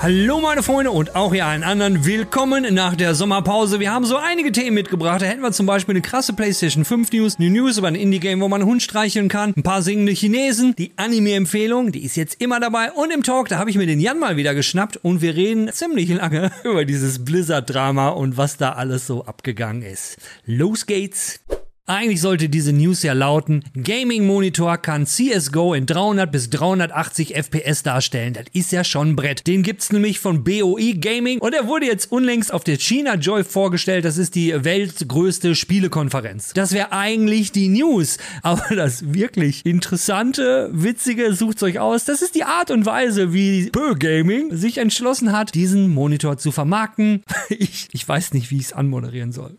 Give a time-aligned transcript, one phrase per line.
[0.00, 2.04] Hallo meine Freunde und auch hier allen anderen.
[2.06, 3.80] Willkommen nach der Sommerpause.
[3.80, 5.22] Wir haben so einige Themen mitgebracht.
[5.22, 8.40] Da hätten wir zum Beispiel eine krasse PlayStation 5 News, eine News über ein Indie-Game,
[8.40, 12.40] wo man einen Hund streicheln kann, ein paar singende Chinesen, die Anime-Empfehlung, die ist jetzt
[12.40, 12.92] immer dabei.
[12.92, 15.68] Und im Talk, da habe ich mir den Jan mal wieder geschnappt und wir reden
[15.72, 20.18] ziemlich lange über dieses Blizzard-Drama und was da alles so abgegangen ist.
[20.46, 21.40] Los geht's!
[21.88, 27.82] Eigentlich sollte diese News ja lauten, Gaming Monitor kann CSGO in 300 bis 380 FPS
[27.82, 28.34] darstellen.
[28.34, 29.46] Das ist ja schon ein Brett.
[29.46, 33.42] Den gibt's nämlich von BOE Gaming und er wurde jetzt unlängst auf der China Joy
[33.42, 34.04] vorgestellt.
[34.04, 36.52] Das ist die weltgrößte Spielekonferenz.
[36.52, 38.18] Das wäre eigentlich die News.
[38.42, 42.04] Aber das wirklich interessante, witzige, sucht's euch aus.
[42.04, 46.52] Das ist die Art und Weise, wie Bö Gaming sich entschlossen hat, diesen Monitor zu
[46.52, 47.24] vermarkten.
[47.50, 49.56] Ich, ich weiß nicht, wie ich es anmoderieren soll.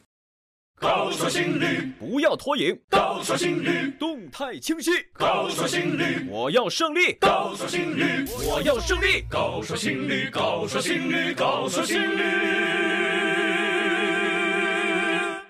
[0.79, 9.25] 高手心率，不要拖影，高手心率，动态清晰，高手心率，我要胜利，高手心率，我要胜利。
[9.29, 12.23] 高手心率，高手心率，高手心率。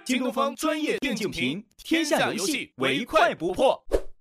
[0.03, 3.79] 京东方专业电竞屏，天下游戏唯快不破。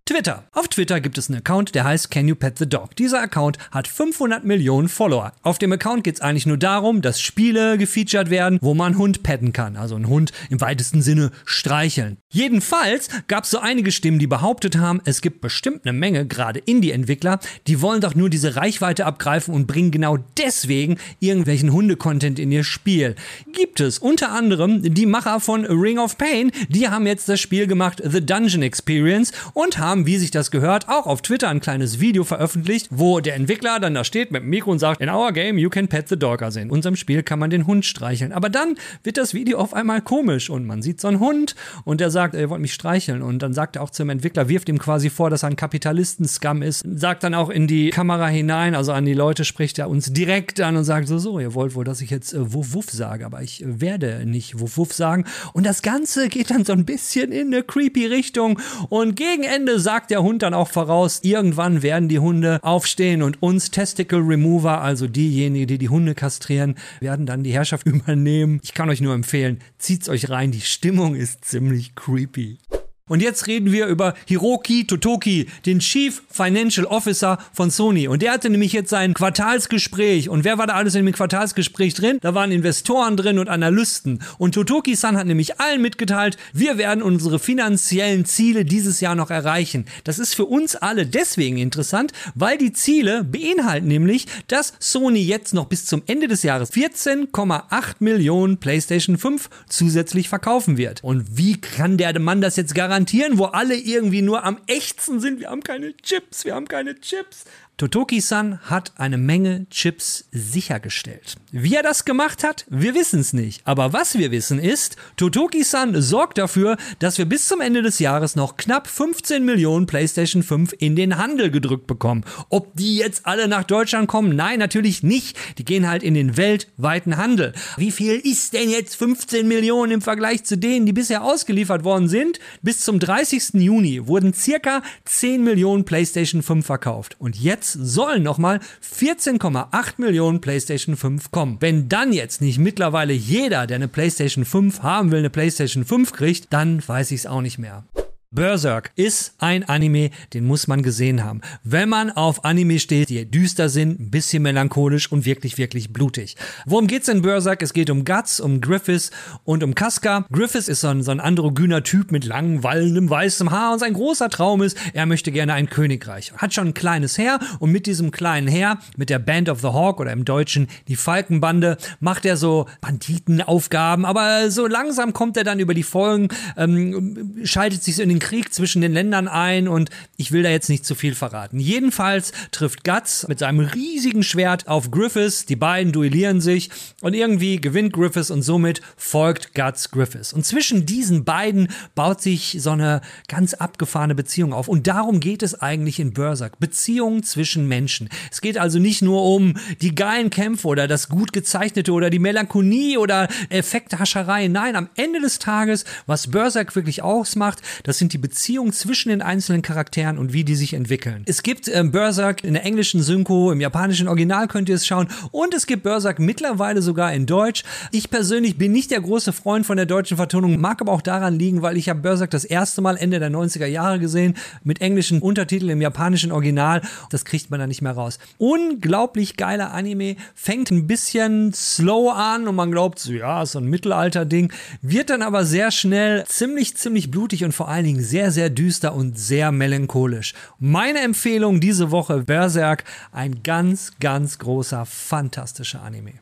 [0.09, 0.45] Twitter.
[0.53, 2.97] Auf Twitter gibt es einen Account, der heißt Can You Pet the Dog?
[2.97, 5.35] Dieser Account hat 500 Millionen Follower.
[5.43, 9.23] Auf dem Account geht es eigentlich nur darum, dass Spiele gefeatured werden, wo man Hund
[9.23, 9.77] petten kann.
[9.77, 12.17] Also einen Hund im weitesten Sinne streicheln.
[12.31, 16.59] Jedenfalls gab es so einige Stimmen, die behauptet haben, es gibt bestimmt eine Menge, gerade
[16.59, 22.51] Indie-Entwickler, die wollen doch nur diese Reichweite abgreifen und bringen genau deswegen irgendwelchen Hunde-Content in
[22.51, 23.15] ihr Spiel.
[23.53, 27.67] Gibt es unter anderem die Macher von Ring of Pain, die haben jetzt das Spiel
[27.67, 32.01] gemacht The Dungeon Experience und haben, wie sich das gehört, auch auf Twitter ein kleines
[32.01, 35.33] Video veröffentlicht, wo der Entwickler dann da steht mit dem Mikro und sagt, in our
[35.33, 36.43] game you can pet the dog.
[36.43, 38.33] Also in unserem Spiel kann man den Hund streicheln.
[38.33, 41.55] Aber dann wird das Video auf einmal komisch und man sieht so einen Hund
[41.85, 44.69] und der sagt, er wollte mich streicheln und dann sagt er auch zum Entwickler, wirft
[44.69, 48.75] ihm quasi vor, dass er ein Kapitalisten-Scum ist, sagt dann auch in die Kamera hinein,
[48.75, 51.75] also an die Leute spricht er uns direkt an und sagt so, so, ihr wollt
[51.75, 54.93] wohl, dass ich jetzt äh, Wuff Wuff sage, aber ich äh, werde nicht Wuff Wuff
[54.93, 59.45] sagen und das Ganze geht dann so ein bisschen in eine creepy Richtung und gegen
[59.45, 64.19] Ende sagt der Hund dann auch voraus, irgendwann werden die Hunde aufstehen und uns Testicle
[64.19, 68.61] Remover, also diejenigen, die die Hunde kastrieren, werden dann die Herrschaft übernehmen.
[68.63, 72.59] Ich kann euch nur empfehlen, zieht's euch rein, die Stimmung ist ziemlich creepy.
[73.09, 78.07] Und jetzt reden wir über Hiroki Totoki, den Chief Financial Officer von Sony.
[78.07, 80.29] Und der hatte nämlich jetzt sein Quartalsgespräch.
[80.29, 82.19] Und wer war da alles in dem Quartalsgespräch drin?
[82.21, 84.21] Da waren Investoren drin und Analysten.
[84.39, 89.87] Und Totoki-san hat nämlich allen mitgeteilt, wir werden unsere finanziellen Ziele dieses Jahr noch erreichen.
[90.05, 95.55] Das ist für uns alle deswegen interessant, weil die Ziele beinhalten nämlich, dass Sony jetzt
[95.55, 101.03] noch bis zum Ende des Jahres 14,8 Millionen PlayStation 5 zusätzlich verkaufen wird.
[101.03, 102.98] Und wie kann der Mann das jetzt garantieren?
[102.99, 105.39] Garantieren, wo alle irgendwie nur am echtsten sind.
[105.39, 107.45] Wir haben keine Chips, wir haben keine Chips.
[107.79, 111.37] Totoki-san hat eine Menge Chips sichergestellt.
[111.53, 113.63] Wie er das gemacht hat, wir wissen es nicht.
[113.65, 118.35] Aber was wir wissen ist, Totoki-san sorgt dafür, dass wir bis zum Ende des Jahres
[118.35, 122.25] noch knapp 15 Millionen PlayStation 5 in den Handel gedrückt bekommen.
[122.49, 124.35] Ob die jetzt alle nach Deutschland kommen?
[124.35, 125.39] Nein, natürlich nicht.
[125.59, 127.53] Die gehen halt in den weltweiten Handel.
[127.77, 132.09] Wie viel ist denn jetzt 15 Millionen im Vergleich zu denen, die bisher ausgeliefert worden
[132.09, 132.41] sind?
[132.61, 133.55] Bis zum 30.
[133.55, 137.15] Juni wurden circa 10 Millionen PlayStation 5 verkauft.
[137.21, 141.57] Und jetzt sollen nochmal 14,8 Millionen PlayStation 5 kommen.
[141.61, 146.13] Wenn dann jetzt nicht mittlerweile jeder, der eine PlayStation 5 haben will, eine PlayStation 5
[146.13, 147.85] kriegt, dann weiß ich es auch nicht mehr.
[148.31, 151.41] Berserk ist ein Anime, den muss man gesehen haben.
[151.65, 156.37] Wenn man auf Anime steht, die düster sind, ein bisschen melancholisch und wirklich, wirklich blutig.
[156.67, 157.63] Worum geht's in Berserk?
[157.63, 159.13] Es geht um Guts, um Griffiths
[159.45, 160.27] und um Casca.
[160.31, 163.95] Griffiths ist so ein, so ein androgyner Typ mit langem, wallendem, weißem Haar und sein
[163.95, 166.35] großer Traum ist, er möchte gerne ein Königreich.
[166.37, 169.69] Hat schon ein kleines Heer und mit diesem kleinen Heer, mit der Band of the
[169.69, 175.45] Hawk oder im Deutschen die Falkenbande, macht er so Banditenaufgaben, aber so langsam kommt er
[175.45, 179.29] dann über die Folgen, ähm, schaltet sich so in den riesigen Krieg zwischen den Ländern
[179.29, 181.59] ein und ich will da jetzt nicht zu viel verraten.
[181.61, 186.71] Jedenfalls trifft Guts mit seinem riesigen Schwert auf Griffiths, die beiden duellieren sich
[187.01, 190.33] und irgendwie gewinnt Griffiths und somit folgt Guts Griffiths.
[190.33, 195.43] Und zwischen diesen beiden baut sich so eine ganz abgefahrene Beziehung auf und darum geht
[195.43, 196.59] es eigentlich in Berserk.
[196.59, 198.09] Beziehungen zwischen Menschen.
[198.31, 202.19] Es geht also nicht nur um die geilen Kämpfe oder das gut gezeichnete oder die
[202.19, 204.49] Melancholie oder Effekthascherei.
[204.49, 209.23] Nein, am Ende des Tages, was Berserk wirklich ausmacht, das sind die Beziehungen zwischen den
[209.23, 211.23] einzelnen Charakteren und wie die sich entwickeln.
[211.27, 215.09] Es gibt äh, Berserk in der englischen Synchro, im japanischen Original könnt ihr es schauen
[215.31, 217.65] und es gibt Berserk mittlerweile sogar in Deutsch.
[217.93, 221.39] Ich persönlich bin nicht der große Freund von der deutschen Vertonung, mag aber auch daran
[221.39, 224.35] liegen, weil ich habe Berserk das erste Mal Ende der 90er Jahre gesehen
[224.65, 226.83] mit englischen Untertiteln im japanischen Original.
[227.11, 228.19] Das kriegt man da nicht mehr raus.
[228.39, 233.59] Unglaublich geiler Anime, fängt ein bisschen slow an und man glaubt, so, ja, ist so
[233.59, 234.53] ein Mittelalter-Ding,
[234.83, 238.95] wird dann aber sehr schnell ziemlich, ziemlich blutig und vor allen Dingen sehr, sehr düster
[238.95, 240.35] und sehr melancholisch.
[240.59, 246.15] Meine Empfehlung diese Woche, Berserk, ein ganz, ganz großer, fantastischer Anime.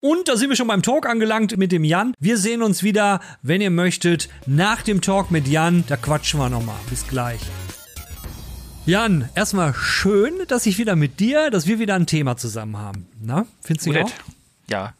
[0.00, 2.14] Und da sind wir schon beim Talk angelangt mit dem Jan.
[2.18, 5.84] Wir sehen uns wieder, wenn ihr möchtet, nach dem Talk mit Jan.
[5.88, 6.78] Da quatschen wir nochmal.
[6.88, 7.40] Bis gleich.
[8.86, 13.06] Jan, erstmal schön, dass ich wieder mit dir, dass wir wieder ein Thema zusammen haben.
[13.20, 14.10] Na, findest du auch?
[14.70, 14.94] Ja,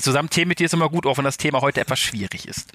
[0.00, 2.72] zusammen Themen mit dir ist immer gut, auch wenn das Thema heute etwas schwierig ist.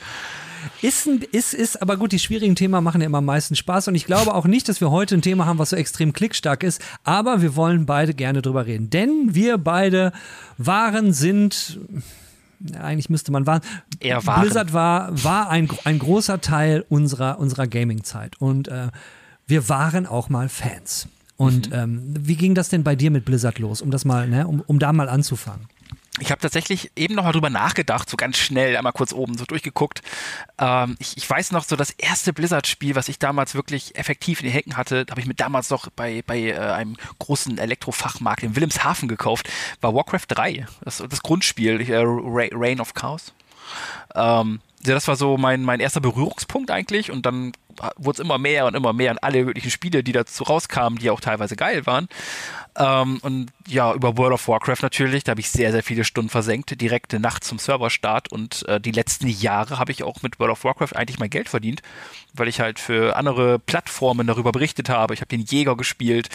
[0.82, 3.96] Ist, ist, ist, aber gut, die schwierigen Themen machen ja immer am meisten Spaß und
[3.96, 6.82] ich glaube auch nicht, dass wir heute ein Thema haben, was so extrem klickstark ist,
[7.04, 8.90] aber wir wollen beide gerne drüber reden.
[8.90, 10.12] Denn wir beide
[10.58, 11.80] waren, sind,
[12.80, 13.62] eigentlich müsste man waren,
[14.00, 14.42] Eher waren.
[14.42, 18.88] Blizzard war, war ein, ein großer Teil unserer, unserer Gaming-Zeit und äh,
[19.48, 21.08] wir waren auch mal Fans.
[21.38, 21.76] Und mhm.
[21.76, 24.62] ähm, wie ging das denn bei dir mit Blizzard los, um das mal, ne, um,
[24.62, 25.68] um da mal anzufangen?
[26.20, 29.46] Ich habe tatsächlich eben noch mal drüber nachgedacht, so ganz schnell, einmal kurz oben so
[29.46, 30.02] durchgeguckt.
[30.58, 34.48] Ähm, ich, ich, weiß noch so das erste Blizzard-Spiel, was ich damals wirklich effektiv in
[34.48, 38.56] den Hecken hatte, habe ich mir damals noch bei, bei äh, einem großen Elektrofachmarkt in
[38.56, 39.50] Wilhelmshaven gekauft,
[39.82, 43.34] war Warcraft 3, das, das Grundspiel, äh, Reign of Chaos.
[44.16, 47.52] Ähm, ja, das war so mein, mein erster Berührungspunkt eigentlich und dann
[47.98, 51.10] wurde es immer mehr und immer mehr und alle möglichen Spiele, die dazu rauskamen, die
[51.10, 52.08] auch teilweise geil waren.
[52.78, 56.30] Ähm, und ja, über World of Warcraft natürlich, da habe ich sehr, sehr viele Stunden
[56.30, 60.52] versenkt, direkte Nacht zum Serverstart und äh, die letzten Jahre habe ich auch mit World
[60.52, 61.82] of Warcraft eigentlich mein Geld verdient,
[62.34, 65.16] weil ich halt für andere Plattformen darüber berichtet habe.
[65.16, 66.30] Ich habe den Jäger gespielt.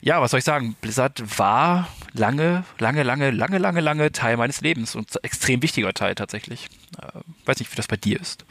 [0.00, 0.76] Ja, was soll ich sagen?
[0.80, 6.14] Blizzard war lange, lange, lange, lange, lange, lange Teil meines Lebens und extrem wichtiger Teil
[6.14, 6.68] tatsächlich.
[6.98, 8.46] Äh, weiß nicht, wie das bei dir ist.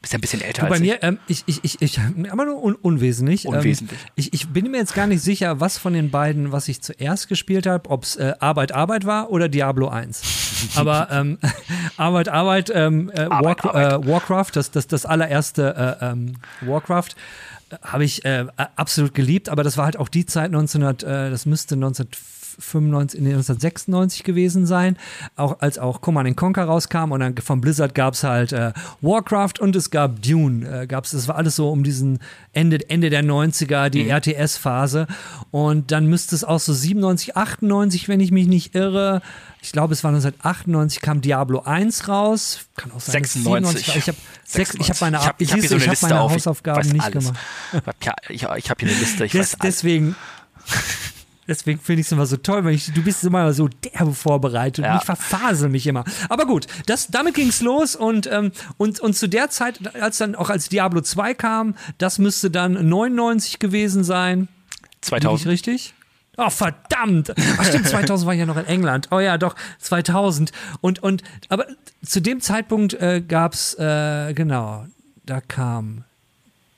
[0.00, 1.42] Bist ja ein bisschen älter du, bei als mir, ähm, ich.
[1.46, 1.98] ich, ich, ich,
[2.30, 3.46] aber nur un unwesentlich.
[3.46, 3.98] Unwesentlich.
[4.00, 6.80] Ähm, ich, ich bin mir jetzt gar nicht sicher, was von den beiden, was ich
[6.82, 10.22] zuerst gespielt habe, ob es äh, Arbeit, Arbeit war oder Diablo 1.
[10.76, 11.38] aber ähm,
[11.96, 14.04] Arbeit, Arbeit, ähm, äh, Arbeit, War, Arbeit.
[14.04, 17.16] Äh, Warcraft, das, das, das allererste äh, ähm, Warcraft
[17.70, 18.46] äh, habe ich äh,
[18.76, 23.20] absolut geliebt, aber das war halt auch die Zeit 1900, äh, das müsste 1995 95,
[23.20, 24.96] 1996 gewesen sein,
[25.36, 29.60] auch als auch Command Conquer rauskam und dann von Blizzard gab es halt äh, Warcraft
[29.60, 32.18] und es gab Dune, äh, gab's, das war alles so um diesen
[32.52, 34.10] Ende, Ende der 90er, die mhm.
[34.10, 35.06] RTS-Phase
[35.50, 39.22] und dann müsste es auch so 97, 98, wenn ich mich nicht irre,
[39.60, 42.60] ich glaube, es war 1998 kam Diablo 1 raus.
[42.76, 43.24] Kann auch sein.
[43.24, 43.86] 96.
[43.86, 44.18] 97, ich habe
[44.80, 47.26] ich hab meine, ich hab, ich hab so hab meine Hausaufgaben nicht alles.
[47.26, 47.96] gemacht.
[48.02, 49.24] Ja, ich, ich habe hier eine Liste.
[49.24, 50.16] Ich Des, weiß deswegen,
[51.48, 54.84] Deswegen finde ich es immer so toll, weil ich, du bist immer so derbe vorbereitet
[54.84, 54.92] ja.
[54.92, 56.04] und ich verfasel mich immer.
[56.28, 60.18] Aber gut, das, damit ging es los und, ähm, und, und zu der Zeit, als
[60.18, 64.48] dann auch als Diablo 2 kam, das müsste dann 99 gewesen sein.
[65.00, 65.46] 2000.
[65.46, 65.94] Lieg richtig?
[66.36, 67.32] Oh, verdammt!
[67.58, 69.08] Ach stimmt, 2000 war ich ja noch in England.
[69.10, 70.52] Oh ja, doch, 2000.
[70.82, 71.66] Und, und, aber
[72.04, 74.84] zu dem Zeitpunkt äh, gab es, äh, genau,
[75.24, 76.04] da kam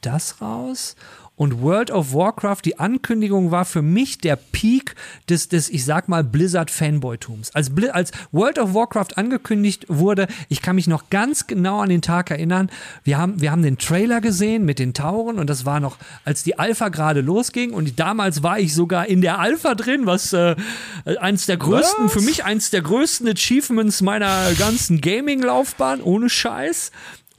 [0.01, 0.95] das raus
[1.41, 4.95] und World of Warcraft, die Ankündigung war für mich der Peak
[5.31, 7.55] des, des ich sag mal, Blizzard-Fanboytums.
[7.55, 12.03] Als, als World of Warcraft angekündigt wurde, ich kann mich noch ganz genau an den
[12.03, 12.69] Tag erinnern,
[13.05, 16.43] wir haben, wir haben den Trailer gesehen mit den Tauren und das war noch, als
[16.43, 20.57] die Alpha gerade losging und damals war ich sogar in der Alpha drin, was äh,
[21.21, 22.13] eins der größten, was?
[22.13, 26.91] für mich eins der größten Achievements meiner ganzen Gaming-Laufbahn, ohne Scheiß.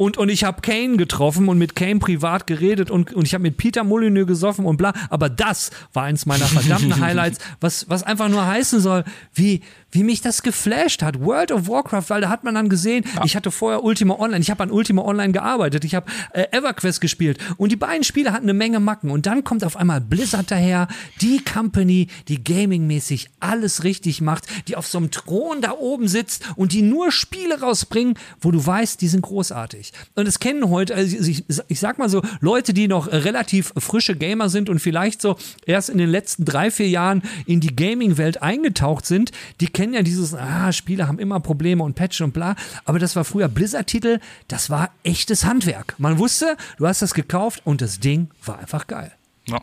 [0.01, 3.43] Und, und ich habe Kane getroffen und mit Kane privat geredet und, und ich habe
[3.43, 4.93] mit Peter Molyneux gesoffen und bla.
[5.11, 9.03] Aber das war eins meiner verdammten Highlights, was, was einfach nur heißen soll,
[9.35, 11.19] wie, wie mich das geflasht hat.
[11.21, 13.23] World of Warcraft, weil da hat man dann gesehen, ja.
[13.25, 17.01] ich hatte vorher Ultima Online, ich habe an Ultima Online gearbeitet, ich habe äh, EverQuest
[17.01, 20.49] gespielt und die beiden Spiele hatten eine Menge Macken und dann kommt auf einmal Blizzard
[20.51, 20.87] daher,
[21.21, 26.43] die Company, die gamingmäßig alles richtig macht, die auf so einem Thron da oben sitzt
[26.55, 29.91] und die nur Spiele rausbringen, wo du weißt, die sind großartig.
[30.15, 34.15] Und es kennen heute, also ich, ich sag mal so, Leute, die noch relativ frische
[34.15, 38.41] Gamer sind und vielleicht so erst in den letzten drei, vier Jahren in die Gaming-Welt
[38.41, 42.33] eingetaucht sind, die kennen kennen ja dieses, ah, Spiele haben immer Probleme und Patchen und
[42.33, 45.95] bla, aber das war früher Blizzard-Titel, das war echtes Handwerk.
[45.97, 49.11] Man wusste, du hast das gekauft und das Ding war einfach geil.
[49.47, 49.59] Ja.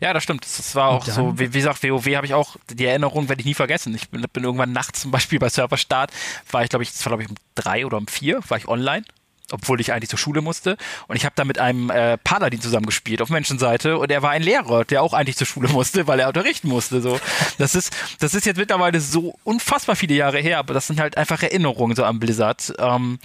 [0.00, 0.44] ja, das stimmt.
[0.44, 3.46] Das war auch so, wie, wie gesagt, WoW habe ich auch, die Erinnerung werde ich
[3.46, 3.92] nie vergessen.
[3.96, 6.12] Ich bin, bin irgendwann nachts zum Beispiel bei Serverstart,
[6.52, 8.68] war ich glaube ich, das war glaube ich um drei oder um vier, war ich
[8.68, 9.02] online
[9.50, 10.76] obwohl ich eigentlich zur Schule musste.
[11.06, 14.42] Und ich habe da mit einem äh, Paladin zusammengespielt auf Menschenseite und er war ein
[14.42, 17.00] Lehrer, der auch eigentlich zur Schule musste, weil er unterrichten musste.
[17.00, 17.20] So,
[17.58, 21.16] das ist, das ist jetzt mittlerweile so unfassbar viele Jahre her, aber das sind halt
[21.16, 22.74] einfach Erinnerungen so am Blizzard.
[22.78, 23.18] Ähm,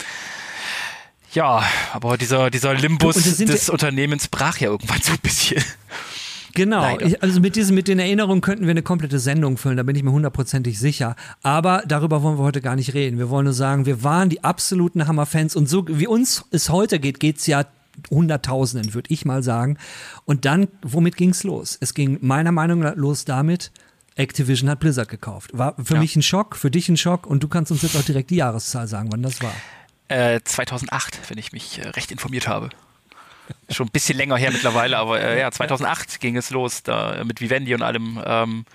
[1.34, 5.63] ja, aber dieser, dieser Limbus des Unternehmens brach ja irgendwann so ein bisschen.
[6.55, 9.83] Genau, ich, also mit, diesen, mit den Erinnerungen könnten wir eine komplette Sendung füllen, da
[9.83, 11.15] bin ich mir hundertprozentig sicher.
[11.41, 13.17] Aber darüber wollen wir heute gar nicht reden.
[13.17, 17.00] Wir wollen nur sagen, wir waren die absoluten Hammerfans und so wie uns es heute
[17.00, 17.65] geht, geht es ja
[18.10, 19.77] Hunderttausenden, würde ich mal sagen.
[20.25, 21.77] Und dann, womit ging es los?
[21.79, 23.72] Es ging meiner Meinung nach los damit,
[24.15, 25.51] Activision hat Blizzard gekauft.
[25.53, 26.00] War für ja.
[26.00, 28.38] mich ein Schock, für dich ein Schock und du kannst uns jetzt auch direkt die
[28.38, 29.53] Jahreszahl sagen, wann das war.
[30.07, 32.69] Äh, 2008, wenn ich mich äh, recht informiert habe.
[33.69, 37.41] Schon ein bisschen länger her mittlerweile, aber äh, ja, 2008 ging es los, da mit
[37.41, 38.21] Vivendi und allem.
[38.25, 38.65] Ähm,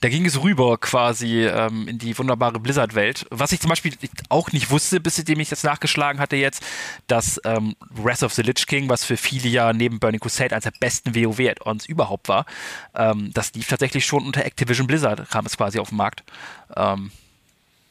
[0.00, 3.26] da ging es rüber quasi ähm, in die wunderbare Blizzard-Welt.
[3.30, 3.92] Was ich zum Beispiel
[4.28, 6.62] auch nicht wusste, bis ich das nachgeschlagen hatte jetzt,
[7.06, 10.64] dass ähm, Wrath of the Lich King, was für viele Jahre neben Burning Crusade eines
[10.64, 12.46] der besten WoW-Add-ons überhaupt war,
[12.94, 16.22] ähm, das lief tatsächlich schon unter Activision Blizzard, kam es quasi auf den Markt.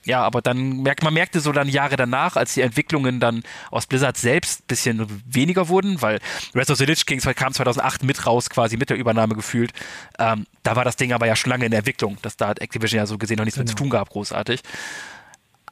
[0.06, 3.88] Ja, aber dann merkt man merkte so dann Jahre danach, als die Entwicklungen dann aus
[3.88, 6.20] Blizzard selbst ein bisschen weniger wurden, weil
[6.54, 9.74] Rest of the Lich Kings kam 2008 mit raus, quasi mit der Übernahme gefühlt.
[10.20, 12.18] Ähm, da war das Ding aber ja schon lange in der Entwicklung.
[12.22, 13.64] Das, da hat Activision ja so gesehen noch nichts genau.
[13.64, 14.62] mit zu tun gehabt, großartig.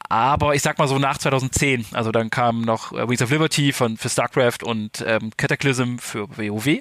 [0.09, 3.71] Aber ich sag mal so nach 2010, also dann kam noch äh, Wings of Liberty
[3.71, 6.79] von, für StarCraft und ähm, Cataclysm für WoW.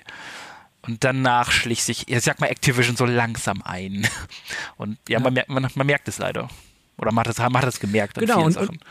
[0.83, 4.09] Und danach schlich sich, ich sag mal, Activision so langsam ein.
[4.77, 5.31] Und ja, ja.
[5.31, 6.49] Man, man, man merkt es leider.
[6.99, 8.69] Oder man hat es, man hat es gemerkt an genau, und, Sachen.
[8.69, 8.85] Und,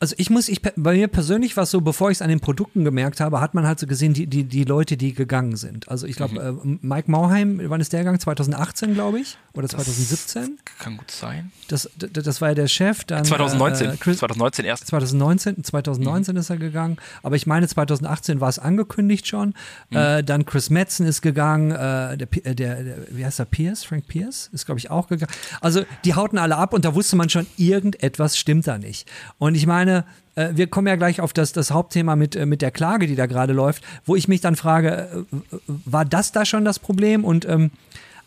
[0.00, 2.40] also ich muss, ich, bei mir persönlich war es so, bevor ich es an den
[2.40, 5.90] Produkten gemerkt habe, hat man halt so gesehen, die, die, die Leute, die gegangen sind.
[5.90, 6.78] Also ich glaube, mhm.
[6.82, 8.18] äh, Mike Mauheim, wann ist der gegangen?
[8.18, 9.36] 2018, glaube ich?
[9.52, 10.58] Oder 2017?
[10.64, 11.52] Das kann gut sein.
[11.68, 13.04] Das, das, das war ja der Chef.
[13.04, 13.90] Dann, 2019.
[13.90, 14.86] Äh, Chris, 2019 erst.
[14.86, 16.40] 2019, 2019 mhm.
[16.40, 16.96] ist er gegangen.
[17.22, 19.52] Aber ich meine, 2018 war es angekündigt schon.
[19.90, 19.96] Mhm.
[19.98, 21.72] Äh, dann Chris Metzen ist gegangen.
[21.72, 23.44] Äh, der, der, der, wie heißt er?
[23.44, 23.84] Pierce?
[23.84, 25.32] Frank Pierce ist, glaube ich, auch gegangen.
[25.60, 29.06] Also die hauten alle ab und da wusste man schon, irgendetwas stimmt da nicht.
[29.36, 30.04] Und ich meine, meine,
[30.36, 33.16] äh, wir kommen ja gleich auf das, das Hauptthema mit, äh, mit der Klage, die
[33.16, 37.24] da gerade läuft, wo ich mich dann frage, äh, war das da schon das Problem?
[37.24, 37.70] Und ähm,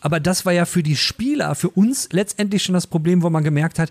[0.00, 3.42] aber das war ja für die Spieler, für uns letztendlich schon das Problem, wo man
[3.42, 3.90] gemerkt hat,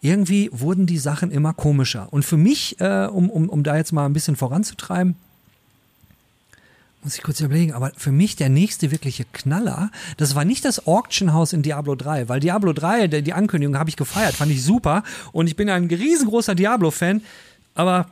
[0.00, 2.08] irgendwie wurden die Sachen immer komischer.
[2.10, 5.16] Und für mich, äh, um, um, um da jetzt mal ein bisschen voranzutreiben,
[7.02, 10.86] muss ich kurz überlegen, aber für mich der nächste wirkliche Knaller, das war nicht das
[10.86, 14.62] Auction House in Diablo 3, weil Diablo 3, die Ankündigung habe ich gefeiert, fand ich
[14.62, 15.02] super
[15.32, 17.22] und ich bin ein riesengroßer Diablo-Fan,
[17.74, 18.10] aber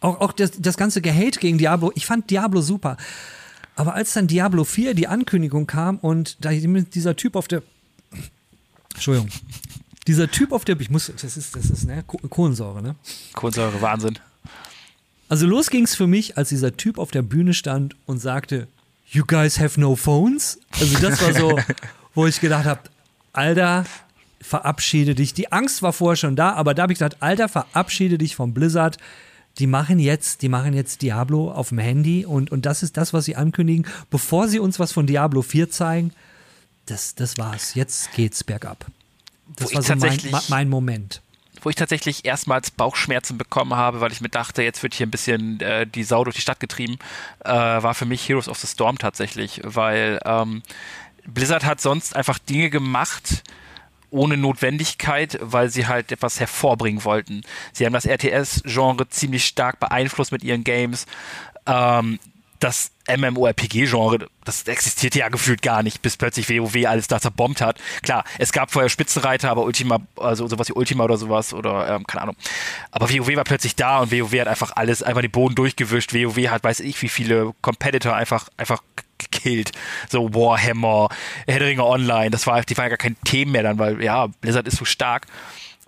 [0.00, 2.96] auch, auch das, das ganze Gehate gegen Diablo, ich fand Diablo super.
[3.76, 7.62] Aber als dann Diablo 4 die Ankündigung kam und da dieser Typ auf der
[8.92, 9.30] Entschuldigung.
[10.06, 12.96] Dieser Typ auf der ich muss das ist das ist ne Kohlensäure, ne?
[13.34, 14.18] Kohlensäure Wahnsinn.
[15.32, 18.68] Also los ging's für mich, als dieser Typ auf der Bühne stand und sagte,
[19.10, 20.58] You guys have no phones?
[20.78, 21.58] Also das war so,
[22.14, 22.82] wo ich gedacht habe,
[23.32, 23.86] Alter,
[24.42, 25.32] verabschiede dich.
[25.32, 28.52] Die Angst war vorher schon da, aber da habe ich gesagt, Alter, verabschiede dich vom
[28.52, 28.98] Blizzard.
[29.56, 33.14] Die machen jetzt, die machen jetzt Diablo auf dem Handy und, und das ist das,
[33.14, 36.12] was sie ankündigen, bevor sie uns was von Diablo 4 zeigen.
[36.84, 37.72] Das, das war's.
[37.74, 38.84] Jetzt geht's bergab.
[39.56, 40.20] Das war so mein,
[40.50, 41.22] mein Moment
[41.62, 45.10] wo ich tatsächlich erstmals Bauchschmerzen bekommen habe, weil ich mir dachte, jetzt wird hier ein
[45.10, 46.98] bisschen äh, die Sau durch die Stadt getrieben,
[47.44, 50.62] äh, war für mich Heroes of the Storm tatsächlich, weil ähm,
[51.26, 53.44] Blizzard hat sonst einfach Dinge gemacht,
[54.10, 57.42] ohne Notwendigkeit, weil sie halt etwas hervorbringen wollten.
[57.72, 61.06] Sie haben das RTS-Genre ziemlich stark beeinflusst mit ihren Games.
[61.66, 62.18] Ähm,
[62.62, 67.80] das MMORPG-Genre, das existierte ja gefühlt gar nicht, bis plötzlich WoW alles da zerbombt hat.
[68.02, 72.06] Klar, es gab vorher Spitzenreiter, aber Ultima, also sowas wie Ultima oder sowas oder ähm,
[72.06, 72.36] keine Ahnung.
[72.92, 76.14] Aber WoW war plötzlich da und WoW hat einfach alles, einfach den Boden durchgewischt.
[76.14, 78.82] WoW hat, weiß ich, wie viele Competitor einfach, einfach
[79.18, 79.72] gekillt.
[80.08, 81.08] So Warhammer,
[81.46, 84.68] Herr Online, das war, die waren ja gar kein Thema mehr dann, weil ja, Blizzard
[84.68, 85.26] ist so stark.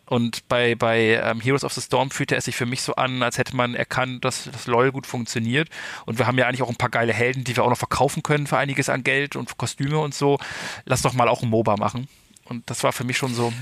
[0.07, 3.23] Und bei, bei ähm, Heroes of the Storm fühlte es sich für mich so an,
[3.23, 5.69] als hätte man erkannt, dass das LOL gut funktioniert.
[6.07, 8.23] Und wir haben ja eigentlich auch ein paar geile Helden, die wir auch noch verkaufen
[8.23, 10.39] können für einiges an Geld und Kostüme und so.
[10.85, 12.09] Lass doch mal auch ein MOBA machen.
[12.47, 13.53] Und das war für mich schon so.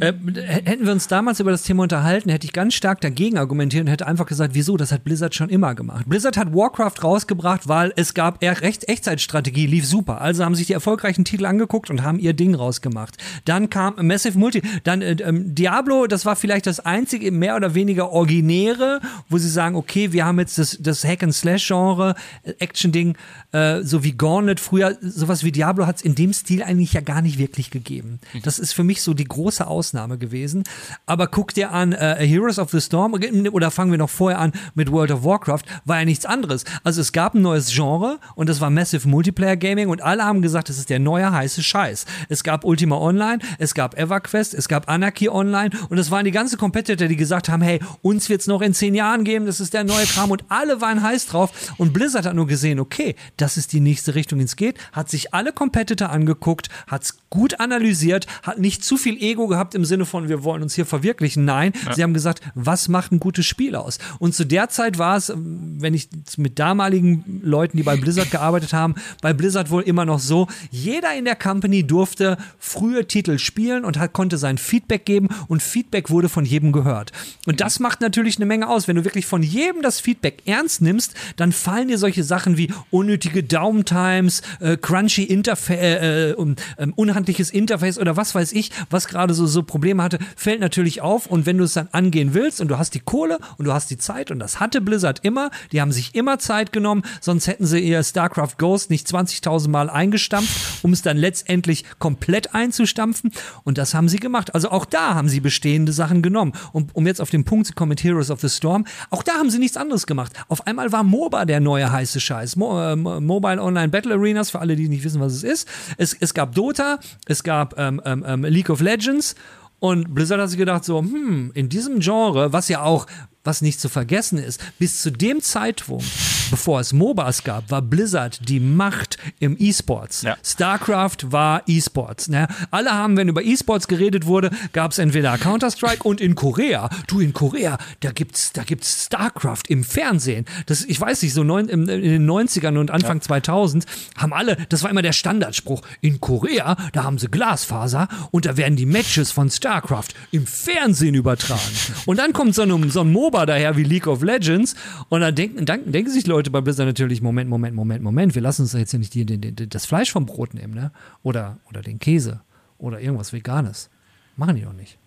[0.00, 0.12] Äh,
[0.44, 3.90] hätten wir uns damals über das Thema unterhalten, hätte ich ganz stark dagegen argumentiert und
[3.90, 6.06] hätte einfach gesagt, wieso, das hat Blizzard schon immer gemacht.
[6.06, 10.20] Blizzard hat Warcraft rausgebracht, weil es gab Recht Echtzeitstrategie, lief super.
[10.20, 13.16] Also haben sich die erfolgreichen Titel angeguckt und haben ihr Ding rausgemacht.
[13.46, 17.74] Dann kam Massive Multi, dann äh, ähm, Diablo, das war vielleicht das einzige mehr oder
[17.74, 19.00] weniger originäre,
[19.30, 23.16] wo sie sagen, okay, wir haben jetzt das, das Hack-and-Slash-Genre, äh, Action-Ding,
[23.52, 27.00] äh, so wie Gauntlet früher, sowas wie Diablo hat es in dem Stil eigentlich ja
[27.00, 28.20] gar nicht wirklich gegeben.
[28.42, 30.64] Das ist für mich so die große Ausnahme gewesen.
[31.06, 33.14] Aber guck dir an, äh, Heroes of the Storm,
[33.52, 36.64] oder fangen wir noch vorher an mit World of Warcraft, war ja nichts anderes.
[36.84, 40.42] Also es gab ein neues Genre und das war Massive Multiplayer Gaming und alle haben
[40.42, 42.06] gesagt, das ist der neue heiße Scheiß.
[42.28, 46.30] Es gab Ultima Online, es gab EverQuest, es gab Anarchy Online und es waren die
[46.30, 49.60] ganzen Competitor, die gesagt haben, hey, uns wird es noch in zehn Jahren geben, das
[49.60, 53.16] ist der neue Kram und alle waren heiß drauf und Blizzard hat nur gesehen, okay,
[53.36, 57.18] das ist die nächste Richtung, in es geht, hat sich alle Competitor angeguckt, hat es
[57.30, 60.86] gut analysiert, hat nicht zu viel Ego gehabt im Sinne von, wir wollen uns hier
[60.86, 61.44] verwirklichen.
[61.44, 61.94] Nein, ja.
[61.94, 63.98] sie haben gesagt, was macht ein gutes Spiel aus?
[64.18, 68.72] Und zu der Zeit war es, wenn ich mit damaligen Leuten, die bei Blizzard gearbeitet
[68.72, 73.84] haben, bei Blizzard wohl immer noch so, jeder in der Company durfte frühe Titel spielen
[73.84, 77.12] und hat, konnte sein Feedback geben und Feedback wurde von jedem gehört.
[77.46, 78.88] Und das macht natürlich eine Menge aus.
[78.88, 82.72] Wenn du wirklich von jedem das Feedback ernst nimmst, dann fallen dir solche Sachen wie
[82.90, 89.08] unnötige Downtimes, äh, crunchy Interface, äh, äh, äh, unhandliches Interface oder was weiß ich, was
[89.08, 91.26] gerade so, so Probleme hatte, fällt natürlich auf.
[91.26, 93.90] Und wenn du es dann angehen willst und du hast die Kohle und du hast
[93.90, 97.64] die Zeit und das hatte Blizzard immer, die haben sich immer Zeit genommen, sonst hätten
[97.64, 103.32] sie ihr StarCraft Ghost nicht 20.000 Mal eingestampft, um es dann letztendlich komplett einzustampfen.
[103.64, 104.54] Und das haben sie gemacht.
[104.54, 106.52] Also auch da haben sie bestehende Sachen genommen.
[106.72, 109.34] Und um jetzt auf den Punkt zu kommen mit Heroes of the Storm, auch da
[109.34, 110.34] haben sie nichts anderes gemacht.
[110.48, 112.56] Auf einmal war MOBA der neue heiße Scheiß.
[112.56, 115.68] Mo äh, Mobile Online Battle Arenas, für alle, die nicht wissen, was es ist.
[115.96, 119.34] Es, es gab Dota, es gab ähm, ähm, ähm League of Legends
[119.78, 123.06] und Blizzard hat sich gedacht, so, hm, in diesem Genre, was ja auch
[123.46, 126.04] was nicht zu vergessen ist, bis zu dem Zeitpunkt,
[126.50, 130.22] bevor es MOBAs gab, war Blizzard die Macht im E-Sports.
[130.22, 130.36] Ja.
[130.44, 132.28] StarCraft war E-Sports.
[132.28, 132.48] Ne?
[132.70, 137.20] Alle haben, wenn über E-Sports geredet wurde, gab es entweder Counter-Strike und in Korea, du
[137.20, 140.46] in Korea, da gibt's, da gibt's StarCraft im Fernsehen.
[140.66, 143.22] Das, ich weiß nicht, so neun, in, in den 90ern und Anfang ja.
[143.22, 143.86] 2000
[144.16, 148.56] haben alle, das war immer der Standardspruch, in Korea, da haben sie Glasfaser und da
[148.56, 151.60] werden die Matches von StarCraft im Fernsehen übertragen.
[152.06, 154.74] Und dann kommt so ein, so ein MOBA MOBA daher wie League of Legends.
[155.08, 158.42] Und dann denken, denken, denken sich Leute bei Blizzard natürlich, Moment, Moment, Moment, Moment, wir
[158.42, 160.90] lassen uns jetzt nicht die, die, die, das Fleisch vom Brot nehmen, ne?
[161.22, 162.40] Oder, oder den Käse
[162.78, 163.90] oder irgendwas Veganes.
[164.36, 164.98] Machen die doch nicht.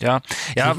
[0.00, 0.20] Ja,
[0.56, 0.76] ja,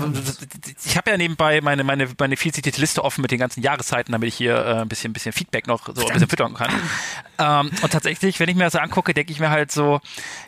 [0.86, 4.13] ich habe ja nebenbei meine, meine, meine viel zitierte Liste offen mit den ganzen Jahreszeiten,
[4.13, 6.72] damit ich hier äh, ein bisschen, bisschen Feedback noch so ein bisschen füttern kann.
[7.39, 10.02] ähm, und tatsächlich, wenn ich mir das so angucke, denke ich mir halt so,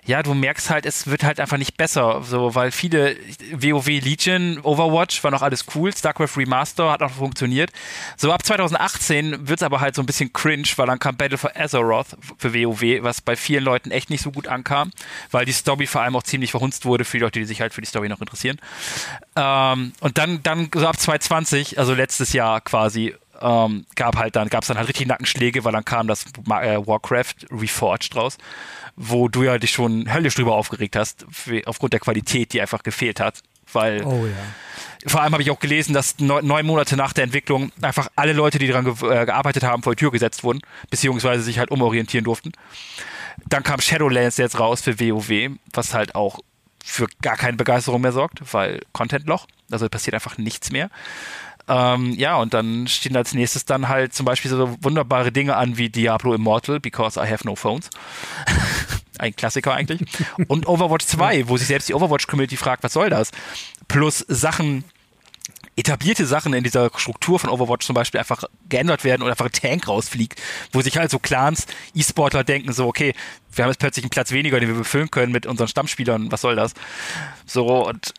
[0.05, 3.15] ja, du merkst halt, es wird halt einfach nicht besser, so, weil viele
[3.53, 7.71] WoW Legion, Overwatch war noch alles cool, StarCraft Remaster hat auch funktioniert.
[8.17, 11.37] So ab 2018 wird es aber halt so ein bisschen cringe, weil dann kam Battle
[11.37, 14.91] for Azeroth für WoW, was bei vielen Leuten echt nicht so gut ankam,
[15.31, 17.73] weil die Story vor allem auch ziemlich verhunzt wurde für die Leute, die sich halt
[17.73, 18.59] für die Story noch interessieren.
[19.37, 24.49] Ähm, und dann, dann so ab 2020, also letztes Jahr quasi, ähm, gab halt dann,
[24.49, 28.37] gab es dann halt richtig Nackenschläge, weil dann kam das äh, Warcraft Reforged raus,
[28.95, 31.25] wo du ja dich schon höllisch drüber aufgeregt hast,
[31.65, 33.41] aufgrund der Qualität, die einfach gefehlt hat.
[33.73, 35.09] Weil oh, ja.
[35.09, 38.33] vor allem habe ich auch gelesen, dass neun, neun, Monate nach der Entwicklung einfach alle
[38.33, 41.71] Leute, die daran ge äh, gearbeitet haben, vor die Tür gesetzt wurden, beziehungsweise sich halt
[41.71, 42.51] umorientieren durften.
[43.47, 46.39] Dann kam Shadowlands jetzt raus für WoW, was halt auch
[46.83, 50.89] für gar keine Begeisterung mehr sorgt, weil Content-Loch, also passiert einfach nichts mehr.
[51.71, 55.77] Ähm, ja, und dann stehen als nächstes dann halt zum Beispiel so wunderbare Dinge an
[55.77, 57.89] wie Diablo Immortal, because I have no phones.
[59.17, 60.01] Ein Klassiker eigentlich.
[60.47, 63.31] Und Overwatch 2, wo sich selbst die Overwatch-Community fragt, was soll das?
[63.87, 64.83] Plus Sachen,
[65.77, 69.51] etablierte Sachen in dieser Struktur von Overwatch zum Beispiel einfach geändert werden oder einfach ein
[69.53, 70.41] Tank rausfliegt,
[70.73, 73.13] wo sich halt so Clans, E-Sportler denken so, okay,
[73.53, 76.41] wir haben jetzt plötzlich einen Platz weniger, den wir befüllen können mit unseren Stammspielern, was
[76.41, 76.73] soll das?
[77.45, 78.13] So und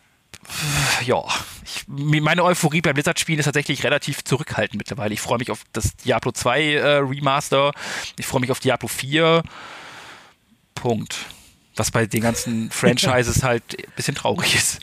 [1.05, 1.23] ja,
[1.63, 5.13] ich, meine Euphorie bei Blizzard-Spielen ist tatsächlich relativ zurückhaltend mittlerweile.
[5.13, 7.71] Ich freue mich auf das Diablo 2 äh, Remaster,
[8.17, 9.43] ich freue mich auf Diablo 4.
[10.75, 11.25] Punkt.
[11.75, 14.79] Was bei den ganzen Franchises halt ein bisschen traurig ist.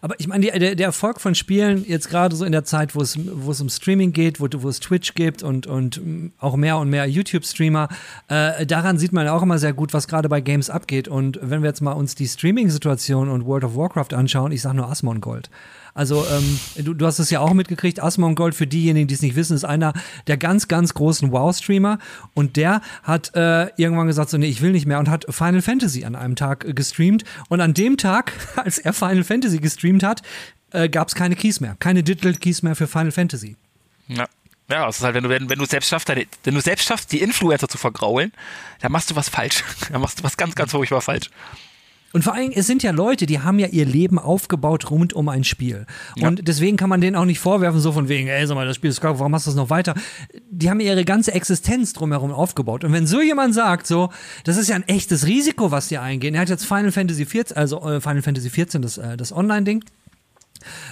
[0.00, 3.00] Aber ich meine, der, der Erfolg von Spielen, jetzt gerade so in der Zeit, wo
[3.00, 6.00] es, wo es um Streaming geht, wo, wo es Twitch gibt und, und
[6.38, 7.88] auch mehr und mehr YouTube-Streamer,
[8.28, 11.08] äh, daran sieht man auch immer sehr gut, was gerade bei Games abgeht.
[11.08, 14.76] Und wenn wir jetzt mal uns die Streaming-Situation und World of Warcraft anschauen, ich sage
[14.76, 15.50] nur Asmongold.
[15.98, 19.34] Also ähm, du, du hast es ja auch mitgekriegt, Asmongold, für diejenigen, die es nicht
[19.34, 19.94] wissen, ist einer
[20.28, 21.98] der ganz, ganz großen WoW-Streamer
[22.34, 25.60] und der hat äh, irgendwann gesagt, so nee, ich will nicht mehr und hat Final
[25.60, 30.04] Fantasy an einem Tag äh, gestreamt und an dem Tag, als er Final Fantasy gestreamt
[30.04, 30.22] hat,
[30.70, 33.56] äh, gab es keine Keys mehr, keine Digital Keys mehr für Final Fantasy.
[34.06, 34.28] Ja.
[34.70, 36.86] Ja, es ist halt, wenn du, wenn, wenn du selbst schaffst, deine, wenn du selbst
[36.86, 38.32] schaffst, die Influencer zu vergraulen,
[38.82, 39.64] dann machst du was falsch.
[39.90, 41.30] dann machst du was ganz, ganz furchtbar falsch.
[42.12, 45.28] Und vor allem, es sind ja Leute, die haben ja ihr Leben aufgebaut rund um
[45.28, 45.84] ein Spiel.
[46.16, 46.44] Und ja.
[46.44, 48.88] deswegen kann man denen auch nicht vorwerfen, so von wegen, ey, sag mal, das Spiel
[48.88, 49.94] ist kacke, warum machst du das noch weiter?
[50.50, 52.82] Die haben ihre ganze Existenz drumherum aufgebaut.
[52.84, 54.10] Und wenn so jemand sagt, so,
[54.44, 56.34] das ist ja ein echtes Risiko, was die eingehen.
[56.34, 59.84] Er hat jetzt Final Fantasy 14, also äh, Final Fantasy 14, das, äh, das Online-Ding.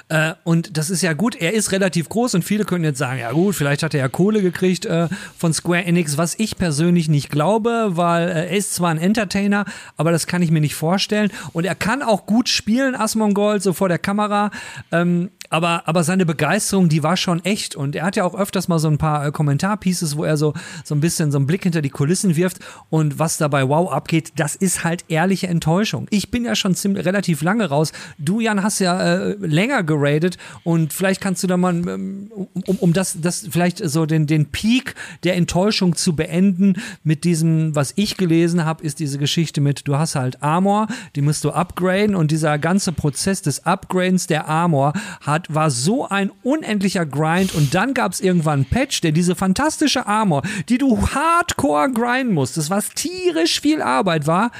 [0.09, 3.21] Äh, und das ist ja gut, er ist relativ groß und viele können jetzt sagen,
[3.21, 7.09] ja gut, vielleicht hat er ja Kohle gekriegt äh, von Square Enix, was ich persönlich
[7.09, 9.65] nicht glaube, weil äh, er ist zwar ein Entertainer,
[9.97, 11.31] aber das kann ich mir nicht vorstellen.
[11.53, 14.51] Und er kann auch gut spielen, Asmongold, so vor der Kamera.
[14.93, 17.75] Ähm, aber, aber seine Begeisterung, die war schon echt.
[17.75, 20.55] Und er hat ja auch öfters mal so ein paar äh, Kommentarpieces, wo er so,
[20.85, 22.59] so ein bisschen so einen Blick hinter die Kulissen wirft.
[22.91, 26.07] Und was da bei Wow abgeht, das ist halt ehrliche Enttäuschung.
[26.11, 27.93] Ich bin ja schon ziemlich, relativ lange raus.
[28.19, 30.39] Du, Jan, hast ja äh, länger geradet.
[30.65, 32.31] Und vielleicht kannst du da mal, ähm,
[32.67, 37.75] um, um das, das vielleicht so den, den Peak der Enttäuschung zu beenden, mit diesem,
[37.75, 41.51] was ich gelesen habe, ist diese Geschichte mit, du hast halt Armor, die musst du
[41.51, 42.15] upgraden.
[42.17, 47.55] Und dieser ganze Prozess des Upgradens der Armor hat hat, war so ein unendlicher Grind
[47.55, 52.35] und dann gab es irgendwann einen Patch, der diese fantastische Armor, die du hardcore grinden
[52.35, 54.51] musstest, was tierisch viel Arbeit war,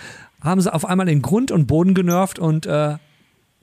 [0.43, 2.99] haben sie auf einmal in Grund und Boden genervt und äh,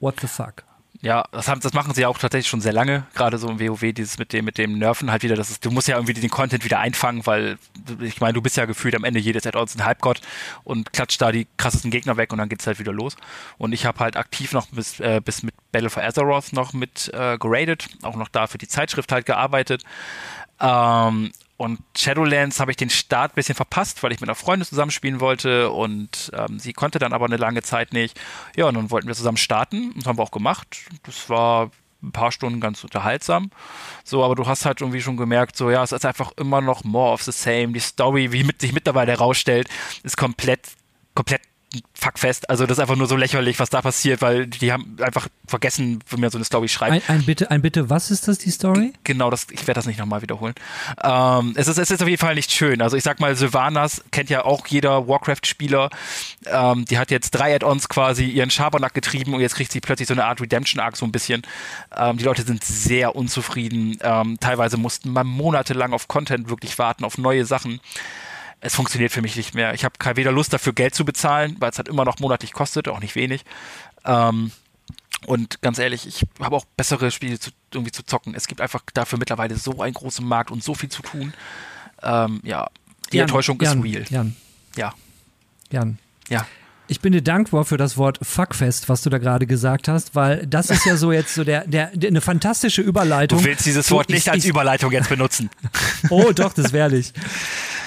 [0.00, 0.64] what the fuck.
[1.04, 3.92] Ja, das, haben, das machen sie auch tatsächlich schon sehr lange, gerade so im WoW,
[3.92, 6.30] dieses mit dem, mit dem Nerven halt wieder, das ist, du musst ja irgendwie den
[6.30, 7.58] Content wieder einfangen, weil
[8.00, 10.22] ich meine, du bist ja gefühlt am Ende jedes Add-ons ein Halbgott
[10.64, 13.16] und klatscht da die krassesten Gegner weg und dann geht's halt wieder los.
[13.58, 17.12] Und ich habe halt aktiv noch bis, äh, bis mit Battle for Azeroth noch mit
[17.12, 19.82] äh, geradet, auch noch da für die Zeitschrift halt gearbeitet.
[20.58, 21.32] Ähm,
[21.64, 25.20] und Shadowlands habe ich den Start ein bisschen verpasst, weil ich mit einer Freundin zusammenspielen
[25.20, 28.20] wollte und ähm, sie konnte dann aber eine lange Zeit nicht.
[28.56, 30.68] Ja, und dann wollten wir zusammen starten und das haben wir auch gemacht.
[31.04, 31.70] Das war
[32.02, 33.50] ein paar Stunden ganz unterhaltsam.
[34.04, 36.84] So, aber du hast halt irgendwie schon gemerkt, so, ja, es ist einfach immer noch
[36.84, 37.68] more of the same.
[37.68, 39.68] Die Story, wie mit sich mittlerweile herausstellt,
[40.02, 40.68] ist komplett,
[41.14, 41.40] komplett
[41.94, 42.50] fuckfest.
[42.50, 46.00] Also das ist einfach nur so lächerlich, was da passiert, weil die haben einfach vergessen,
[46.08, 47.08] wenn mir so eine Story schreibt.
[47.08, 48.92] Ein, ein, bitte, ein bitte, was ist das, die Story?
[49.04, 50.54] Genau, das, ich werde das nicht nochmal wiederholen.
[51.02, 52.80] Ähm, es, ist, es ist auf jeden Fall nicht schön.
[52.82, 55.90] Also ich sag mal, Sylvanas kennt ja auch jeder Warcraft-Spieler.
[56.46, 60.08] Ähm, die hat jetzt drei Add-ons quasi ihren Schabernack getrieben und jetzt kriegt sie plötzlich
[60.08, 61.42] so eine Art Redemption-Arc so ein bisschen.
[61.96, 63.98] Ähm, die Leute sind sehr unzufrieden.
[64.02, 67.80] Ähm, teilweise mussten man monatelang auf Content wirklich warten, auf neue Sachen
[68.64, 69.74] es funktioniert für mich nicht mehr.
[69.74, 72.88] Ich habe weder Lust dafür Geld zu bezahlen, weil es halt immer noch monatlich kostet,
[72.88, 73.44] auch nicht wenig.
[74.06, 74.52] Ähm,
[75.26, 78.34] und ganz ehrlich, ich habe auch bessere Spiele zu, irgendwie zu zocken.
[78.34, 81.34] Es gibt einfach dafür mittlerweile so einen großen Markt und so viel zu tun.
[82.02, 82.68] Ähm, ja,
[83.12, 84.04] die Jan, Enttäuschung Jan, ist real.
[84.08, 84.36] Jan.
[84.76, 84.94] Ja.
[85.70, 85.98] Jan.
[86.30, 86.46] Ja.
[86.86, 90.46] Ich bin dir dankbar für das Wort Fuckfest, was du da gerade gesagt hast, weil
[90.46, 93.38] das ist ja so jetzt so der, der, der eine fantastische Überleitung.
[93.38, 95.50] Du willst dieses Wort so, nicht ich, als ich, Überleitung jetzt benutzen.
[96.10, 97.12] oh, doch, das werde ich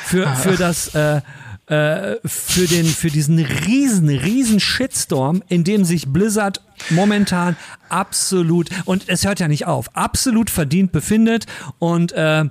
[0.08, 1.22] für, für das, äh,
[1.68, 7.58] äh, für den, für diesen riesen, riesen Shitstorm, in dem sich Blizzard momentan
[7.90, 11.46] absolut, und es hört ja nicht auf, absolut verdient befindet
[11.80, 12.46] und, äh,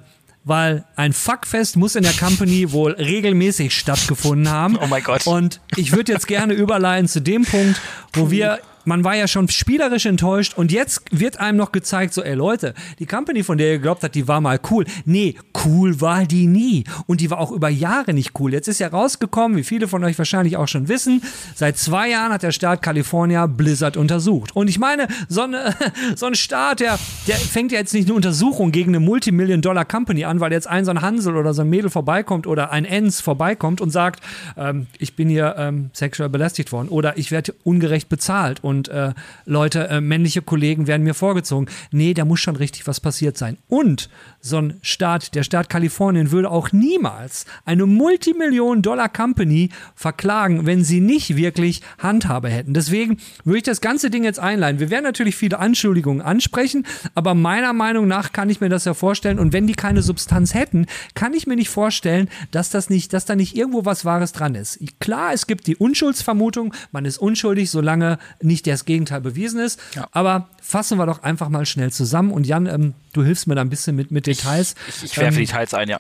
[0.45, 4.79] weil ein Fuckfest muss in der Company wohl regelmäßig stattgefunden haben.
[4.81, 5.27] Oh mein Gott.
[5.27, 7.81] Und ich würde jetzt gerne überleiten zu dem Punkt,
[8.13, 12.23] wo wir man war ja schon spielerisch enttäuscht und jetzt wird einem noch gezeigt, so,
[12.23, 14.85] ey Leute, die Company, von der ihr geglaubt habt, die war mal cool.
[15.05, 16.85] Nee, cool war die nie.
[17.07, 18.53] Und die war auch über Jahre nicht cool.
[18.53, 21.23] Jetzt ist ja rausgekommen, wie viele von euch wahrscheinlich auch schon wissen,
[21.55, 24.55] seit zwei Jahren hat der Staat California Blizzard untersucht.
[24.55, 25.75] Und ich meine, so, eine,
[26.17, 30.41] so ein Staat, der, der fängt ja jetzt nicht eine Untersuchung gegen eine Multimillion-Dollar-Company an,
[30.41, 33.81] weil jetzt ein so ein Hansel oder so ein Mädel vorbeikommt oder ein Enz vorbeikommt
[33.81, 34.21] und sagt,
[34.57, 38.89] ähm, ich bin hier ähm, sexuell belästigt worden oder ich werde ungerecht bezahlt und und
[38.89, 39.15] äh,
[39.47, 41.67] Leute, äh, männliche Kollegen werden mir vorgezogen.
[41.91, 43.57] Nee, da muss schon richtig was passiert sein.
[43.69, 44.11] Und
[44.41, 51.37] so ein Staat, der Staat Kalifornien würde auch niemals eine Multimillionen-Dollar-Company verklagen, wenn sie nicht
[51.37, 52.75] wirklich Handhabe hätten.
[52.75, 54.79] Deswegen würde ich das ganze Ding jetzt einleiten.
[54.79, 58.95] Wir werden natürlich viele Anschuldigungen ansprechen, aber meiner Meinung nach kann ich mir das ja
[58.95, 59.39] vorstellen.
[59.39, 63.25] Und wenn die keine Substanz hätten, kann ich mir nicht vorstellen, dass das nicht, dass
[63.25, 64.79] da nicht irgendwo was Wahres dran ist.
[65.01, 69.81] Klar, es gibt die Unschuldsvermutung, man ist unschuldig, solange nicht nicht das Gegenteil bewiesen ist.
[69.95, 70.07] Ja.
[70.13, 72.31] Aber fassen wir doch einfach mal schnell zusammen.
[72.31, 74.75] Und Jan, ähm, du hilfst mir da ein bisschen mit, mit Details.
[74.89, 75.99] Ich, ich, ich werfe ähm, Details ein, ja.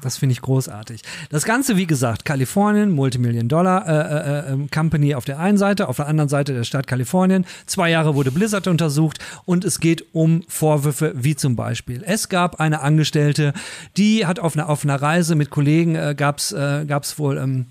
[0.00, 1.02] Das finde ich großartig.
[1.30, 5.96] Das Ganze, wie gesagt, Kalifornien, Multimillion-Dollar äh, äh, äh, Company auf der einen Seite, auf
[5.96, 7.44] der anderen Seite der Stadt Kalifornien.
[7.66, 12.02] Zwei Jahre wurde Blizzard untersucht und es geht um Vorwürfe wie zum Beispiel.
[12.06, 13.52] Es gab eine Angestellte,
[13.96, 17.36] die hat auf einer, auf einer Reise mit Kollegen, äh, gab es äh, wohl...
[17.36, 17.66] Ähm,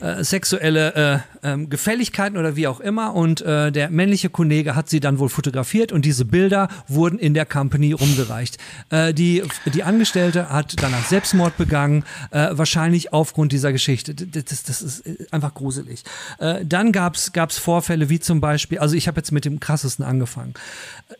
[0.00, 3.14] äh, sexuelle äh, äh, Gefälligkeiten oder wie auch immer.
[3.14, 7.34] Und äh, der männliche Kollege hat sie dann wohl fotografiert und diese Bilder wurden in
[7.34, 8.58] der Company rumgereicht.
[8.90, 14.14] Äh, die, die Angestellte hat danach Selbstmord begangen, äh, wahrscheinlich aufgrund dieser Geschichte.
[14.14, 16.02] Das, das ist einfach gruselig.
[16.38, 20.04] Äh, dann gab es Vorfälle wie zum Beispiel, also ich habe jetzt mit dem krassesten
[20.04, 20.54] angefangen.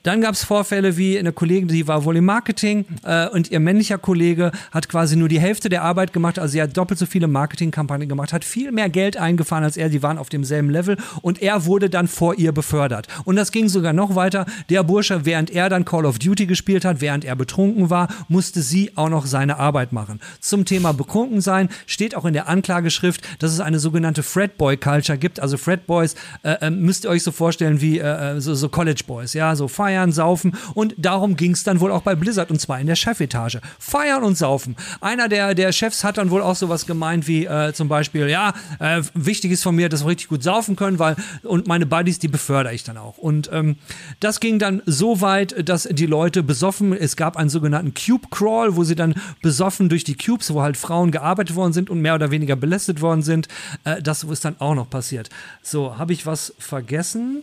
[0.03, 3.61] Dann gab es Vorfälle wie eine Kollegin, die war wohl im Marketing äh, und ihr
[3.61, 7.07] männlicher Kollege hat quasi nur die Hälfte der Arbeit gemacht, also sie hat doppelt so
[7.07, 10.97] viele Marketingkampagnen gemacht, hat viel mehr Geld eingefahren als er, sie waren auf demselben Level
[11.23, 13.07] und er wurde dann vor ihr befördert.
[13.25, 14.45] Und das ging sogar noch weiter.
[14.69, 18.61] Der Bursche, während er dann Call of Duty gespielt hat, während er betrunken war, musste
[18.61, 20.19] sie auch noch seine Arbeit machen.
[20.41, 25.17] Zum Thema betrunken sein steht auch in der Anklageschrift, dass es eine sogenannte Fredboy Culture
[25.17, 25.39] gibt.
[25.39, 29.03] Also Fredboys äh, äh, müsst ihr euch so vorstellen wie äh, äh, so, so College
[29.07, 32.61] Boys, ja, so feiern, saufen und darum ging es dann wohl auch bei Blizzard und
[32.61, 33.61] zwar in der Chefetage.
[33.79, 34.75] Feiern und saufen.
[35.01, 38.55] Einer der, der Chefs hat dann wohl auch sowas gemeint wie äh, zum Beispiel, ja,
[38.81, 42.19] äh, wichtig ist von mir, dass wir richtig gut saufen können, weil und meine Buddies,
[42.19, 43.19] die befördere ich dann auch.
[43.19, 43.77] Und ähm,
[44.21, 48.77] das ging dann so weit, dass die Leute besoffen, es gab einen sogenannten Cube Crawl,
[48.77, 52.15] wo sie dann besoffen durch die Cubes, wo halt Frauen gearbeitet worden sind und mehr
[52.15, 53.49] oder weniger belästet worden sind.
[53.85, 55.31] Äh, das ist dann auch noch passiert.
[55.63, 57.43] So, habe ich was vergessen?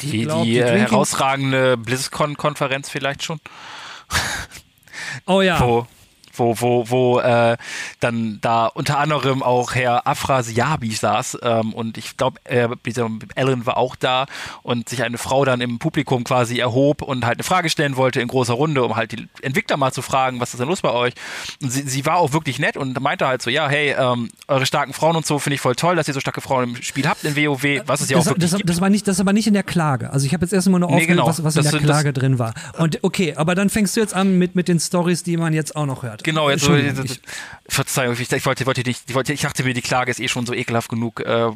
[0.00, 3.40] Die, glaub, die, die äh, herausragende BlizzCon-Konferenz vielleicht schon.
[5.26, 5.60] Oh ja.
[5.60, 5.86] Wo
[6.42, 7.56] wo, wo, wo äh,
[8.00, 12.68] dann da unter anderem auch Herr Afrasiabi saß ähm, und ich glaube, äh,
[13.34, 14.26] Ellen war auch da
[14.62, 18.20] und sich eine Frau dann im Publikum quasi erhob und halt eine Frage stellen wollte
[18.20, 20.92] in großer Runde, um halt die Entwickler mal zu fragen, was ist denn los bei
[20.92, 21.14] euch?
[21.62, 24.66] Und sie, sie war auch wirklich nett und meinte halt so, ja, hey, ähm, eure
[24.66, 27.06] starken Frauen und so finde ich voll toll, dass ihr so starke Frauen im Spiel
[27.06, 29.32] habt in WoW, was es ja das, auch wirklich das, das, war nicht, das aber
[29.32, 30.10] nicht in der Klage.
[30.10, 31.26] Also ich habe jetzt erstmal nur aufgehört, nee, genau.
[31.26, 32.54] was, was in der Klage drin war.
[32.78, 35.76] Und okay, aber dann fängst du jetzt an mit, mit den Stories, die man jetzt
[35.76, 36.24] auch noch hört.
[36.24, 37.20] Genau, jetzt so, ich,
[37.68, 40.28] Verzeihung, ich, ich, wollte, wollte nicht, ich, wollte, ich dachte mir, die Klage ist eh
[40.28, 41.20] schon so ekelhaft genug.
[41.20, 41.50] Äh,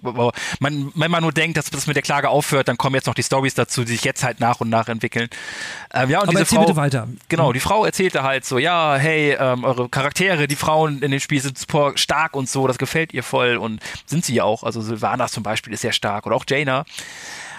[0.61, 3.15] man, wenn man nur denkt, dass das mit der Klage aufhört, dann kommen jetzt noch
[3.15, 5.29] die Stories dazu, die sich jetzt halt nach und nach entwickeln.
[5.93, 7.09] Ähm, ja, und Aber diese Frau, bitte weiter.
[7.29, 11.21] Genau, die Frau erzählte halt so, ja, hey, ähm, eure Charaktere, die Frauen in dem
[11.21, 14.62] Spiel sind super stark und so, das gefällt ihr voll und sind sie ja auch.
[14.62, 16.85] Also Sylvanas zum Beispiel ist sehr stark oder auch Jaina.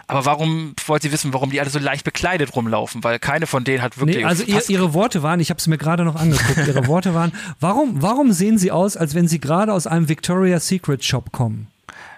[0.09, 3.03] Aber warum wollt sie wissen, warum die alle so leicht bekleidet rumlaufen?
[3.03, 4.17] Weil keine von denen hat wirklich.
[4.17, 7.13] Nee, also ihr, ihre Worte waren, ich habe es mir gerade noch angeguckt, ihre Worte
[7.13, 11.33] waren, warum, warum sehen sie aus, als wenn sie gerade aus einem Victoria's Secret Shop
[11.33, 11.67] kommen?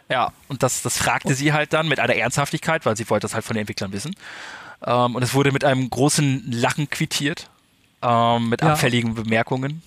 [0.08, 3.34] Ja, und das, das fragte sie halt dann mit einer Ernsthaftigkeit, weil sie wollte das
[3.34, 4.16] halt von den Entwicklern wissen.
[4.86, 7.50] Ähm, und es wurde mit einem großen Lachen quittiert,
[8.04, 8.74] ähm, mit ja.
[8.74, 9.82] abfälligen Bemerkungen.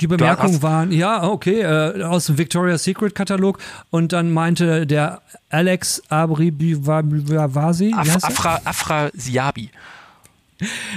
[0.00, 3.58] Die Bemerkungen waren, ja, okay, äh, aus dem Victoria's Secret Katalog.
[3.90, 9.70] Und dann meinte der Alex Abribivasi, Af Afra, Afra Siabi.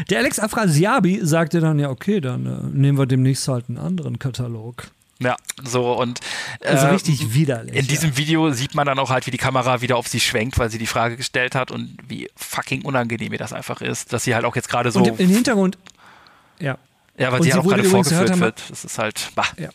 [0.10, 4.20] Der Alex Afrasiabi sagte dann, ja, okay, dann äh, nehmen wir demnächst halt einen anderen
[4.20, 4.88] Katalog.
[5.20, 6.20] Ja, so und
[6.60, 7.76] äh, also richtig widerlich.
[7.76, 10.60] In diesem Video sieht man dann auch halt, wie die Kamera wieder auf sie schwenkt,
[10.60, 14.26] weil sie die Frage gestellt hat und wie fucking unangenehm ihr das einfach ist, dass
[14.26, 15.00] sie halt auch jetzt gerade so.
[15.00, 15.78] Und im Hintergrund,
[16.60, 16.78] ja.
[17.18, 18.62] Ja, weil und sie, sie auch gerade vorgeführt wird.
[18.70, 19.32] Das ist halt.
[19.36, 19.46] Bah.
[19.58, 19.70] Ja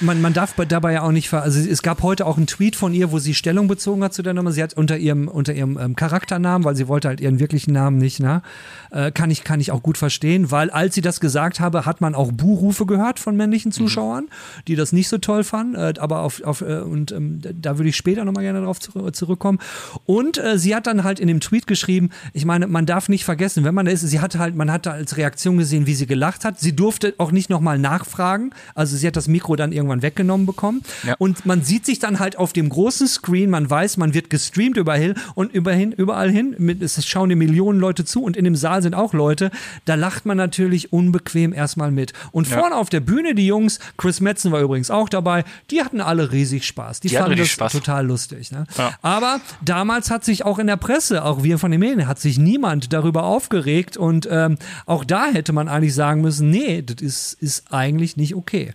[0.00, 2.76] man, man darf dabei ja auch nicht ver also es gab heute auch einen Tweet
[2.76, 4.52] von ihr, wo sie Stellung bezogen hat zu der Nummer.
[4.52, 7.98] Sie hat unter ihrem unter ihrem ähm, Charakternamen, weil sie wollte halt ihren wirklichen Namen
[7.98, 8.42] nicht, ne?
[8.90, 12.00] Äh, kann ich kann ich auch gut verstehen, weil als sie das gesagt habe, hat
[12.00, 13.74] man auch Buhrufe gehört von männlichen mhm.
[13.74, 14.64] Zuschauern, mhm.
[14.68, 17.88] die das nicht so toll fanden, äh, aber auf, auf äh, und ähm, da würde
[17.88, 19.58] ich später nochmal gerne darauf zu, zurückkommen.
[20.06, 23.24] Und äh, sie hat dann halt in dem Tweet geschrieben, ich meine, man darf nicht
[23.24, 25.94] vergessen, wenn man da ist, sie hatte halt, man hat da als Reaktion gesehen, wie
[25.94, 26.58] sie gelacht hat.
[26.60, 28.50] Sie durfte auch nicht nochmal nachfragen.
[28.74, 30.82] Also sie hat das Mikro dann irgendwann irgendwann weggenommen bekommen.
[31.06, 31.14] Ja.
[31.18, 34.76] Und man sieht sich dann halt auf dem großen Screen, man weiß, man wird gestreamt
[34.76, 36.54] überall und überhin, überall hin.
[36.58, 39.50] Mit, es schauen die Millionen Leute zu und in dem Saal sind auch Leute.
[39.84, 42.12] Da lacht man natürlich unbequem erstmal mit.
[42.32, 42.58] Und ja.
[42.58, 46.32] vorne auf der Bühne die Jungs, Chris Metzen war übrigens auch dabei, die hatten alle
[46.32, 47.00] riesig Spaß.
[47.00, 47.72] Die, die fanden das Spaß.
[47.72, 48.52] total lustig.
[48.52, 48.64] Ne?
[48.76, 48.92] Ja.
[49.02, 52.38] Aber damals hat sich auch in der Presse, auch wir von den Medien, hat sich
[52.38, 57.32] niemand darüber aufgeregt und ähm, auch da hätte man eigentlich sagen müssen, nee, das ist,
[57.34, 58.72] ist eigentlich nicht okay.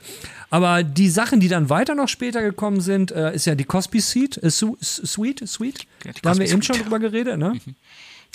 [0.56, 4.00] Aber die Sachen, die dann weiter noch später gekommen sind, äh, ist ja die Cosby
[4.00, 5.86] Suite, äh, Su Suite, Suite.
[6.06, 7.60] Ja, da haben wir eben schon drüber geredet, ne?
[7.66, 7.76] Mhm.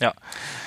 [0.01, 0.13] Ja.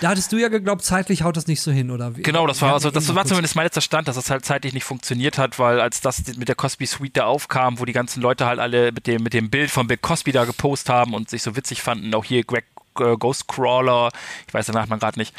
[0.02, 2.24] Da hattest du ja geglaubt, zeitlich haut das nicht so hin, oder wie?
[2.24, 4.84] Genau, das war also das war zumindest mein letzter Stand, dass das halt zeitlich nicht
[4.84, 8.48] funktioniert hat, weil als das mit der Cosby Suite da aufkam, wo die ganzen Leute
[8.48, 11.44] halt alle mit dem mit dem Bild von Bill Cosby da gepostet haben und sich
[11.44, 12.66] so witzig fanden, auch hier Greg
[13.00, 14.10] äh, Ghostcrawler,
[14.48, 15.36] ich weiß den Nachnamen gerade nicht,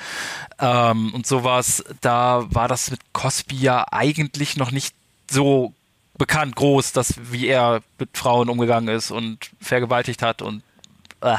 [0.60, 4.94] ähm, und sowas, da war das mit Cosby ja eigentlich noch nicht
[5.28, 5.72] so
[6.18, 10.62] bekannt groß, dass wie er mit Frauen umgegangen ist und vergewaltigt hat und
[11.20, 11.36] äh.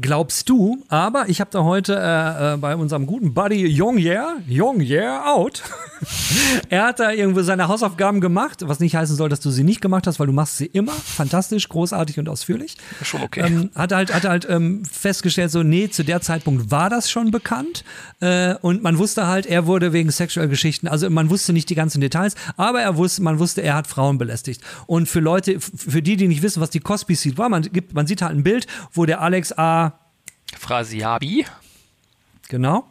[0.00, 4.38] Glaubst du, aber ich habe da heute äh, äh, bei unserem guten Buddy Young Yeah,
[4.48, 5.62] Young Yeah Out,
[6.68, 9.80] er hat da irgendwo seine Hausaufgaben gemacht, was nicht heißen soll, dass du sie nicht
[9.80, 12.76] gemacht hast, weil du machst sie immer fantastisch, großartig und ausführlich.
[13.02, 13.42] Schon okay.
[13.46, 17.30] Ähm, hat halt, hat halt ähm, festgestellt, so, nee, zu der Zeitpunkt war das schon
[17.30, 17.84] bekannt.
[18.18, 21.76] Äh, und man wusste halt, er wurde wegen sexueller Geschichten, also man wusste nicht die
[21.76, 24.60] ganzen Details, aber er wusste, man wusste, er hat Frauen belästigt.
[24.86, 27.94] Und für Leute, für die, die nicht wissen, was die Cosby Seed war, man, gibt,
[27.94, 29.83] man sieht halt ein Bild, wo der Alex A.
[30.64, 31.44] Phrasiabi.
[32.48, 32.84] Genau.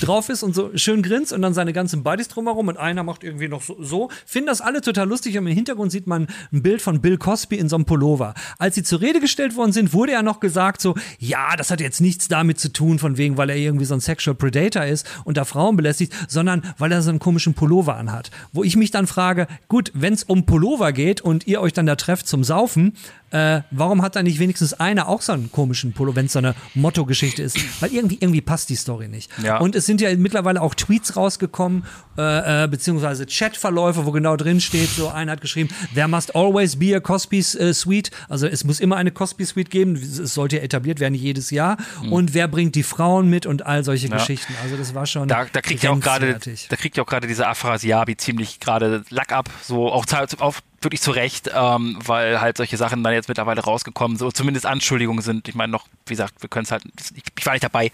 [0.00, 3.22] Drauf ist und so schön grinst und dann seine ganzen Buddies drumherum und einer macht
[3.22, 3.76] irgendwie noch so.
[3.80, 4.10] so.
[4.26, 7.56] Finden das alle total lustig und im Hintergrund sieht man ein Bild von Bill Cosby
[7.56, 8.34] in so einem Pullover.
[8.58, 11.80] Als sie zur Rede gestellt worden sind, wurde ja noch gesagt so, ja, das hat
[11.80, 15.06] jetzt nichts damit zu tun, von wegen, weil er irgendwie so ein Sexual Predator ist
[15.24, 18.30] und da Frauen belästigt, sondern weil er so einen komischen Pullover anhat.
[18.52, 21.86] Wo ich mich dann frage, gut, wenn es um Pullover geht und ihr euch dann
[21.86, 22.94] da trefft zum Saufen,
[23.30, 26.38] äh, warum hat da nicht wenigstens einer auch so einen komischen Pullover, wenn es so
[26.38, 27.58] eine Motto-Geschichte ist?
[27.80, 29.30] Weil irgendwie, irgendwie passt die Story nicht.
[29.42, 29.58] Ja.
[29.58, 31.84] Und es sind ja mittlerweile auch Tweets rausgekommen,
[32.16, 36.76] äh, äh, beziehungsweise Chatverläufe, wo genau drin steht, so einer hat geschrieben, there must always
[36.76, 40.56] be a Cosby äh, Suite, also es muss immer eine Cosby Suite geben, es sollte
[40.56, 41.76] ja etabliert werden jedes Jahr.
[42.10, 44.54] Und wer bringt die Frauen mit und all solche Geschichten.
[44.62, 46.38] Also das war schon Da, da kriegt ja auch gerade,
[46.68, 50.04] da kriegt ja auch gerade diese Aphrasiabi ziemlich gerade Lack ab, so auch
[50.38, 54.66] auf wirklich zu Recht, ähm, weil halt solche Sachen dann jetzt mittlerweile rausgekommen, so zumindest
[54.66, 55.48] Anschuldigungen sind.
[55.48, 57.90] Ich meine noch, wie gesagt, wir können es halt, ich, ich war nicht dabei,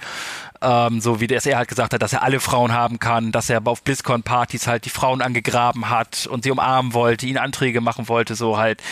[0.60, 3.48] ähm, so wie das er halt gesagt hat, dass er alle Frauen haben kann, dass
[3.50, 8.08] er auf BlizzCon-Partys halt die Frauen angegraben hat und sie umarmen wollte, ihnen Anträge machen
[8.08, 8.82] wollte, so halt,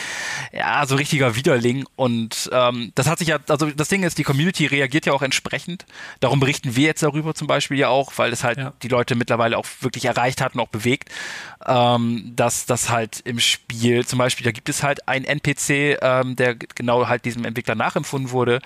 [0.52, 1.84] ja, so richtiger Widerling.
[1.96, 5.22] Und ähm, das hat sich ja, also das Ding ist, die Community reagiert ja auch
[5.22, 5.84] entsprechend.
[6.20, 8.72] Darum berichten wir jetzt darüber zum Beispiel ja auch, weil es halt Ja.
[8.82, 11.10] die Leute mittlerweile auch wirklich erreicht hat und auch bewegt,
[11.66, 16.36] ähm, dass das halt im Spiel zum Beispiel, da gibt es halt einen NPC, ähm,
[16.36, 18.60] der genau halt diesem Entwickler nachempfunden wurde.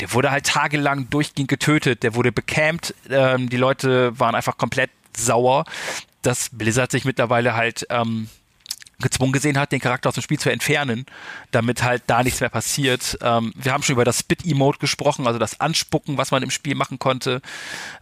[0.00, 4.90] Der wurde halt tagelang durchgehend getötet, der wurde becampt, ähm, die Leute waren einfach komplett
[5.16, 5.64] sauer,
[6.22, 8.28] dass Blizzard sich mittlerweile halt ähm,
[9.00, 11.06] gezwungen gesehen hat, den Charakter aus dem Spiel zu entfernen,
[11.50, 13.18] damit halt da nichts mehr passiert.
[13.22, 16.74] Ähm, wir haben schon über das Spit-Emote gesprochen, also das Anspucken, was man im Spiel
[16.74, 17.40] machen konnte.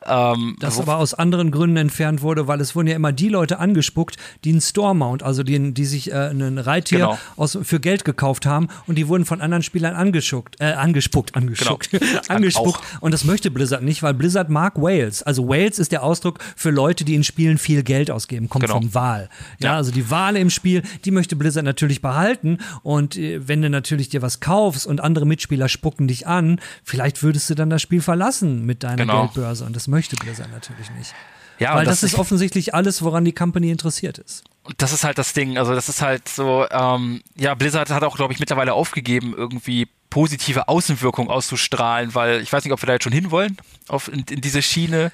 [0.06, 3.58] Ähm, Das aber aus anderen Gründen entfernt wurde, weil es wurden ja immer die Leute
[3.58, 7.18] angespuckt, die einen Store-Mount, also die, die sich äh, ein Reittier Genau.
[7.36, 11.90] aus, für Geld gekauft haben und die wurden von anderen Spielern angeschuckt, äh, angespuckt, angeschuckt,
[12.28, 12.80] angespuckt.
[12.96, 13.00] Auch.
[13.02, 15.22] Und das möchte Blizzard nicht, weil Blizzard mag Whales.
[15.22, 18.80] Also Whales ist der Ausdruck für Leute, die in Spielen viel Geld ausgeben, kommt Genau.
[18.80, 19.28] von Wahl.
[19.60, 19.76] Ja, Ja.
[19.76, 24.08] also die Wale im Spiel, die möchte Blizzard natürlich behalten und äh, wenn du natürlich
[24.08, 28.00] dir was kaufst und andere Mitspieler spucken dich an, vielleicht würdest du dann das Spiel
[28.02, 29.22] verlassen mit deiner Genau.
[29.24, 31.14] Geldbörse und das möchte Blizzard natürlich nicht.
[31.58, 34.44] ja, Weil und das, ist offensichtlich alles, woran die Company interessiert ist.
[34.76, 35.56] Das ist halt das Ding.
[35.56, 39.88] Also das ist halt so, ähm, ja, Blizzard hat auch, glaube ich, mittlerweile aufgegeben, irgendwie
[40.10, 43.56] positive Außenwirkung auszustrahlen, weil ich weiß nicht, ob wir da jetzt schon hinwollen,
[43.88, 45.12] auf in, in diese Schiene.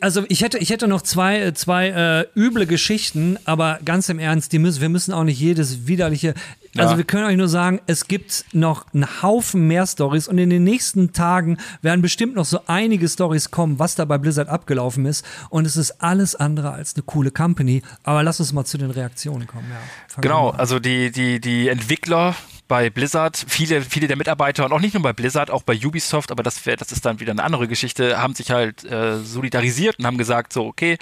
[0.00, 4.18] Also ich hätte, ich hätte noch zwei, äh, zwei äh, üble Geschichten, aber ganz im
[4.18, 6.34] Ernst, die müssen, wir müssen auch nicht jedes widerliche.
[6.76, 6.96] Also Ja.
[6.98, 10.64] wir können euch nur sagen, es gibt noch einen Haufen mehr Stories und in den
[10.64, 15.24] nächsten Tagen werden bestimmt noch so einige Stories kommen, was da bei Blizzard abgelaufen ist.
[15.48, 17.82] Und es ist alles andere als eine coole Company.
[18.02, 19.66] Aber lass uns mal zu den Reaktionen kommen.
[19.70, 22.34] Ja, Genau, also die, die, die Entwickler
[22.68, 26.30] bei Blizzard, viele, viele der Mitarbeiter und auch nicht nur bei Blizzard, auch bei Ubisoft,
[26.32, 29.98] aber das, wär, das ist dann wieder eine andere Geschichte, haben sich halt äh, solidarisiert
[29.98, 30.98] und haben gesagt, so, okay, äh,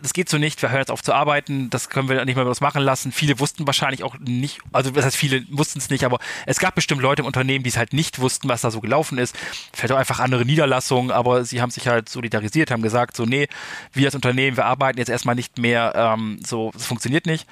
[0.00, 2.46] das geht so nicht, wir hören jetzt auf zu arbeiten, das können wir nicht mehr
[2.46, 3.10] was machen lassen.
[3.10, 6.74] Viele wussten wahrscheinlich auch nicht, also das heißt, viele wussten es nicht, aber es gab
[6.74, 9.36] bestimmt Leute im Unternehmen, die es halt nicht wussten, was da so gelaufen ist.
[9.72, 13.48] Vielleicht auch einfach andere Niederlassungen, aber sie haben sich halt solidarisiert, haben gesagt, so, nee,
[13.92, 17.46] wir als Unternehmen, wir arbeiten jetzt erstmal nicht mehr, ähm, so, das funktioniert nicht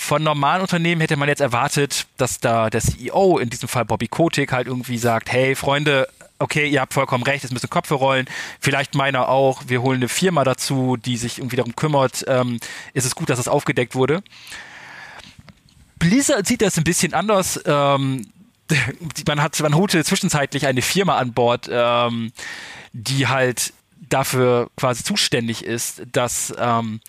[0.00, 4.08] von normalen Unternehmen hätte man jetzt erwartet, dass da der CEO, in diesem Fall Bobby
[4.08, 6.08] Kotick, halt irgendwie sagt, hey Freunde,
[6.38, 8.24] okay, ihr habt vollkommen recht, es müssen Köpfe rollen,
[8.60, 12.58] vielleicht meiner auch, wir holen eine Firma dazu, die sich irgendwie darum kümmert, ähm,
[12.94, 14.22] ist es gut, dass es aufgedeckt wurde.
[15.98, 17.60] Blizzard sieht das ein bisschen anders.
[17.66, 18.26] Ähm,
[19.28, 22.32] man hat, man holte zwischenzeitlich eine Firma an Bord, ähm,
[22.94, 23.74] die halt
[24.08, 27.00] dafür quasi zuständig ist, dass ähm,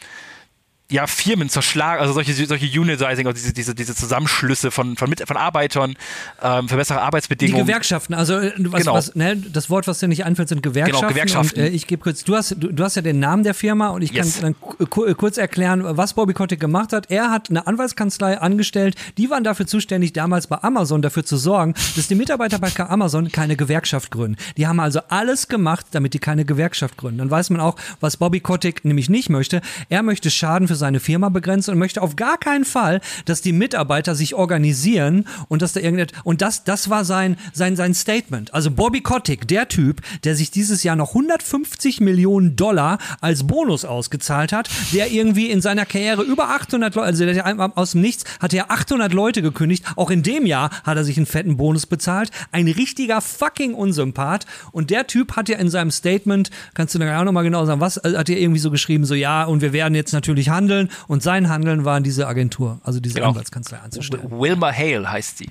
[0.92, 5.26] ja, Firmen zerschlagen, also solche, solche Unitizing, also diese, diese, diese Zusammenschlüsse von, von, mit,
[5.28, 5.96] von Arbeitern
[6.44, 7.66] ähm, für bessere Arbeitsbedingungen.
[7.66, 8.94] Die Gewerkschaften, also äh, was, Genau.
[8.94, 11.00] was, ne, das Wort, was dir nicht einfällt, sind Gewerkschaften.
[11.02, 11.60] Genau, Gewerkschaften.
[11.62, 13.88] Und, äh, ich gebe kurz, du hast, du, du hast ja den Namen der Firma
[13.90, 14.34] und ich Yes.
[14.36, 17.10] kann dann ku- ku- kurz erklären, was Bobby Kotick gemacht hat.
[17.10, 21.74] Er hat eine Anwaltskanzlei angestellt, die waren dafür zuständig, damals bei Amazon dafür zu sorgen,
[21.96, 24.38] dass die Mitarbeiter bei Amazon keine Gewerkschaft gründen.
[24.58, 27.20] Die haben also alles gemacht, damit die keine Gewerkschaft gründen.
[27.20, 29.62] Dann weiß man auch, was Bobby Kotick nämlich nicht möchte.
[29.90, 33.54] Er möchte Schaden für seine Firma begrenzen und möchte auf gar keinen Fall, dass die
[33.54, 38.54] Mitarbeiter sich organisieren und dass da irgendetwas, und das, das war sein, sein, sein Statement.
[38.54, 43.86] Also Bobby Kotick, der Typ, der sich dieses Jahr noch 150 Millionen Dollar als Bonus
[43.86, 48.26] ausgezahlt hat, der irgendwie in seiner Karriere über 800 Leute, also der, aus dem Nichts
[48.40, 49.86] hat er 800 Leute gekündigt.
[49.96, 52.32] Auch in dem Jahr hat er sich einen fetten Bonus bezahlt.
[52.52, 54.46] Ein richtiger fucking Unsympath.
[54.72, 57.82] Und der Typ hat ja in seinem Statement, kannst du da auch nochmal genau sagen,
[57.82, 60.71] was, also hat er irgendwie so geschrieben, so ja, und wir werden jetzt natürlich handeln.
[61.08, 63.30] Und sein Handeln war in diese Agentur, also diese Genau.
[63.30, 64.32] Anwaltskanzlei anzustellen.
[64.32, 65.50] Wilma Hale heißt sie.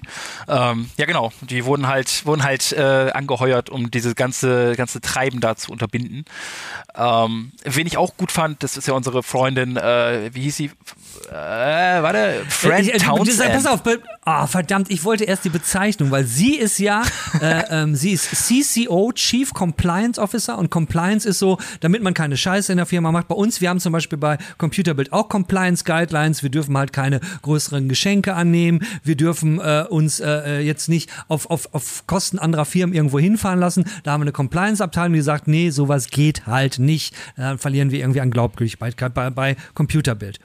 [0.49, 1.33] Ähm, ja, genau.
[1.43, 6.25] Die wurden halt, wurden halt äh, angeheuert, um dieses ganze, ganze Treiben da zu unterbinden.
[6.95, 10.71] Ähm, wen ich auch gut fand, das ist ja unsere Freundin, äh, wie hieß sie?
[11.30, 11.32] Äh,
[12.02, 13.52] warte, Fran Ich- ich- Townsend.
[13.52, 13.80] Pass auf,
[14.24, 17.02] ah, verdammt, ich wollte erst die Bezeichnung, weil sie ist ja,
[17.40, 22.36] äh, ähm, sie ist CCO, Chief Compliance Officer und Compliance ist so, damit man keine
[22.36, 23.28] Scheiße in der Firma macht.
[23.28, 27.20] Bei uns, wir haben zum Beispiel bei Computerbild auch Compliance Guidelines, wir dürfen halt keine
[27.42, 32.64] größeren Geschenke annehmen, wir dürfen äh, uns äh, jetzt nicht auf, auf, auf Kosten anderer
[32.64, 33.84] Firmen irgendwo hinfahren lassen.
[34.02, 37.14] Da haben wir eine Compliance-Abteilung, die sagt, nee, sowas geht halt nicht.
[37.36, 40.38] Dann verlieren wir irgendwie an Glaubwürdigkeit bei, bei Computerbild.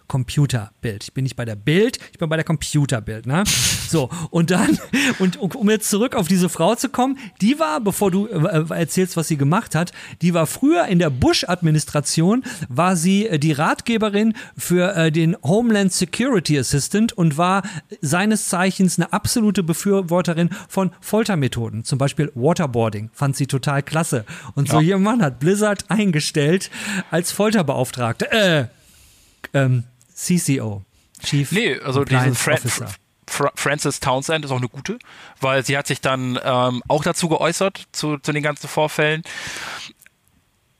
[0.55, 1.03] Computerbild.
[1.03, 3.25] Ich bin nicht bei der Bild, ich bin bei der Computerbild.
[3.25, 3.43] Ne?
[3.87, 4.79] So, und dann,
[5.19, 9.15] und um jetzt zurück auf diese Frau zu kommen, die war, bevor du äh, erzählst,
[9.15, 9.91] was sie gemacht hat,
[10.21, 15.93] die war früher in der Bush-Administration, war sie äh, die Ratgeberin für äh, den Homeland
[15.93, 17.63] Security Assistant und war
[18.01, 24.25] seines Zeichens eine absolute Befürworterin von Foltermethoden, zum Beispiel Waterboarding, fand sie total klasse.
[24.55, 26.71] Und so jemand hat Blizzard eingestellt
[27.11, 28.65] als Folterbeauftragte, äh,
[29.53, 29.83] ähm,
[30.15, 30.83] CCO,
[31.23, 32.87] Chief Nee, also diese Compliance Fra Officer.
[33.27, 34.99] Fra Frances Townsend ist auch eine gute,
[35.41, 39.23] weil sie hat sich dann ähm, auch dazu geäußert, zu, zu den ganzen Vorfällen.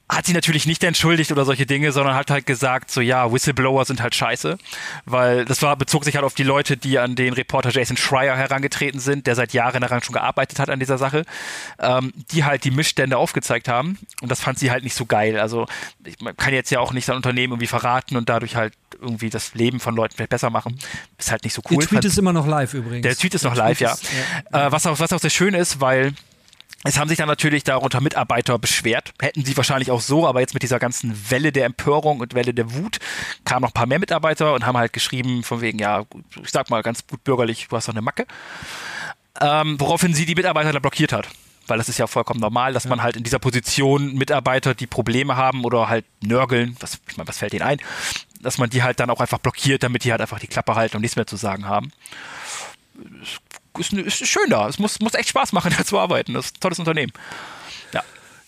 [0.07, 3.85] Hat sie natürlich nicht entschuldigt oder solche Dinge, sondern hat halt gesagt, so ja, Whistleblower
[3.85, 4.59] sind halt scheiße,
[5.05, 8.37] weil das war, bezog sich halt auf die Leute, die an den Reporter Jason Schreier
[8.37, 11.25] herangetreten sind, der seit Jahren daran schon gearbeitet hat an dieser Sache,
[11.79, 15.39] ähm, die halt die Missstände aufgezeigt haben und das fand sie halt nicht so geil.
[15.39, 15.65] Also
[16.05, 18.73] ich, man kann jetzt ja auch nicht sein Unternehmen irgendwie verraten und dadurch halt
[19.05, 20.77] irgendwie das Leben von Leuten vielleicht besser machen.
[21.17, 21.77] Ist halt nicht so cool.
[21.77, 23.03] Der Tweet ist immer noch live übrigens.
[23.03, 23.95] der Tweet ist noch live, ja.
[24.51, 24.67] ja.
[24.67, 26.13] Äh, was, auch, was auch sehr schön ist, weil
[26.87, 29.13] es haben sich dann natürlich darunter Mitarbeiter beschwert.
[29.19, 32.53] Hätten sie wahrscheinlich auch so, aber jetzt mit dieser ganzen Welle der Empörung und Welle
[32.53, 32.99] der Wut
[33.43, 36.03] kamen noch ein paar mehr Mitarbeiter und haben halt geschrieben, von wegen, ja,
[36.43, 38.27] ich sag mal ganz gut bürgerlich, du hast doch eine Macke.
[39.41, 41.27] Ähm, woraufhin sie die Mitarbeiter dann blockiert hat.
[41.67, 45.35] Weil das ist ja vollkommen normal, dass man halt in dieser Position Mitarbeiter, die Probleme
[45.35, 47.79] haben oder halt nörgeln, was, ich meine, was fällt ihnen ein,
[48.45, 50.95] dass man die halt dann auch einfach blockiert, damit die halt einfach die Klappe halten
[50.95, 51.91] und nichts mehr zu sagen haben
[53.79, 54.67] ist, ist schön da.
[54.67, 56.33] Es muss, muss echt Spaß machen, da zu arbeiten.
[56.33, 57.11] Das ist ein tolles Unternehmen.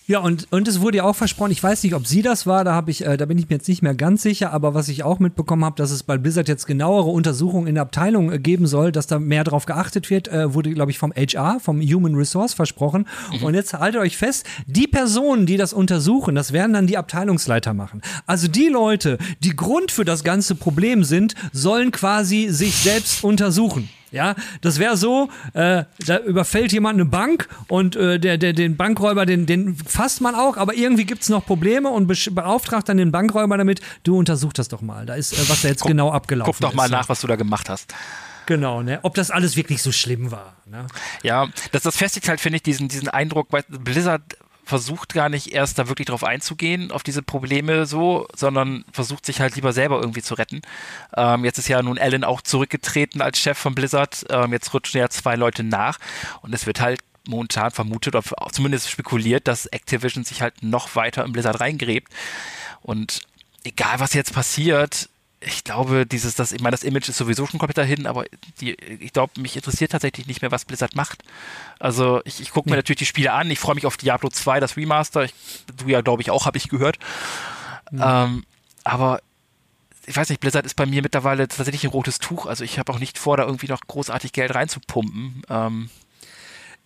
[0.08, 0.20] Ja.
[0.20, 2.74] Und, und es wurde ja auch versprochen, ich weiß nicht, ob sie das war, da,
[2.74, 5.02] hab ich, äh, da bin ich mir jetzt nicht mehr ganz sicher, aber was ich
[5.02, 8.66] auch mitbekommen habe, dass es bei Blizzard jetzt genauere Untersuchungen in der Abteilung äh, geben
[8.66, 12.14] soll, dass da mehr drauf geachtet wird, äh, wurde, glaube ich, vom HR, vom Human
[12.14, 13.06] Resource versprochen.
[13.42, 17.74] Und jetzt haltet euch fest, die Personen, die das untersuchen, das werden dann die Abteilungsleiter
[17.74, 18.00] machen.
[18.26, 23.90] Also die Leute, die Grund für das ganze Problem sind, sollen quasi sich selbst untersuchen.
[24.10, 28.76] Ja, das wäre so, äh, da überfällt jemand eine Bank und äh, der, der, den
[28.76, 33.12] Bankräuber, den, den fasst man auch, aber irgendwie gibt's noch Probleme und beauftragt dann den
[33.12, 35.04] Bankräuber damit, du untersuch das doch mal.
[35.04, 36.90] Da ist, äh, was da jetzt genau abgelaufen Guck doch mal ist.
[36.90, 37.94] nach, was du da gemacht hast.
[38.46, 38.98] Genau, ne?
[39.02, 40.56] Ob das alles wirklich so schlimm war.
[40.64, 40.86] Ne?
[41.22, 44.22] Ja, das, das festigt halt, finde ich, diesen, diesen Eindruck, weil Blizzard
[44.68, 49.40] versucht gar nicht erst da wirklich drauf einzugehen, auf diese Probleme so, sondern versucht sich
[49.40, 50.60] halt lieber selber irgendwie zu retten.
[51.16, 54.26] Ähm, jetzt ist ja nun Alan auch zurückgetreten als Chef von Blizzard.
[54.28, 55.98] Ähm, jetzt rutschen ja zwei Leute nach
[56.42, 61.24] und es wird halt momentan vermutet oder zumindest spekuliert, dass Activision sich halt noch weiter
[61.24, 62.12] in Blizzard reingräbt.
[62.82, 63.22] Und
[63.64, 65.08] egal was jetzt passiert,
[65.40, 68.24] ich glaube, dieses, das, ich meine, das Image ist sowieso schon komplett dahin, aber
[68.60, 71.22] die, ich glaube, mich interessiert tatsächlich nicht mehr, was Blizzard macht.
[71.78, 74.58] Also ich, ich gucke mir natürlich die Spiele an, ich freue mich auf Diablo 2,
[74.58, 75.34] das Remaster, ich,
[75.76, 76.98] du ja, glaube ich, auch, habe ich gehört.
[77.92, 78.44] Ähm,
[78.82, 79.20] aber
[80.06, 82.92] ich weiß nicht, Blizzard ist bei mir mittlerweile tatsächlich ein rotes Tuch, also ich habe
[82.92, 85.42] auch nicht vor, da irgendwie noch großartig Geld reinzupumpen.
[85.48, 85.90] Ähm,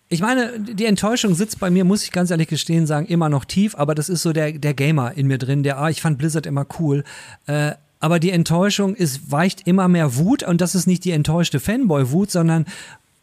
[0.09, 3.45] Ich meine, die Enttäuschung sitzt bei mir, muss ich ganz ehrlich gestehen, sagen, immer noch
[3.45, 6.19] tief, aber das ist so der, der Gamer in mir drin, der, ah, ich fand
[6.19, 7.03] Blizzard immer cool.
[7.47, 7.71] Äh,
[8.03, 12.29] aber die Enttäuschung ist, weicht immer mehr Wut und das ist nicht die enttäuschte Fanboy-Wut,
[12.31, 12.65] sondern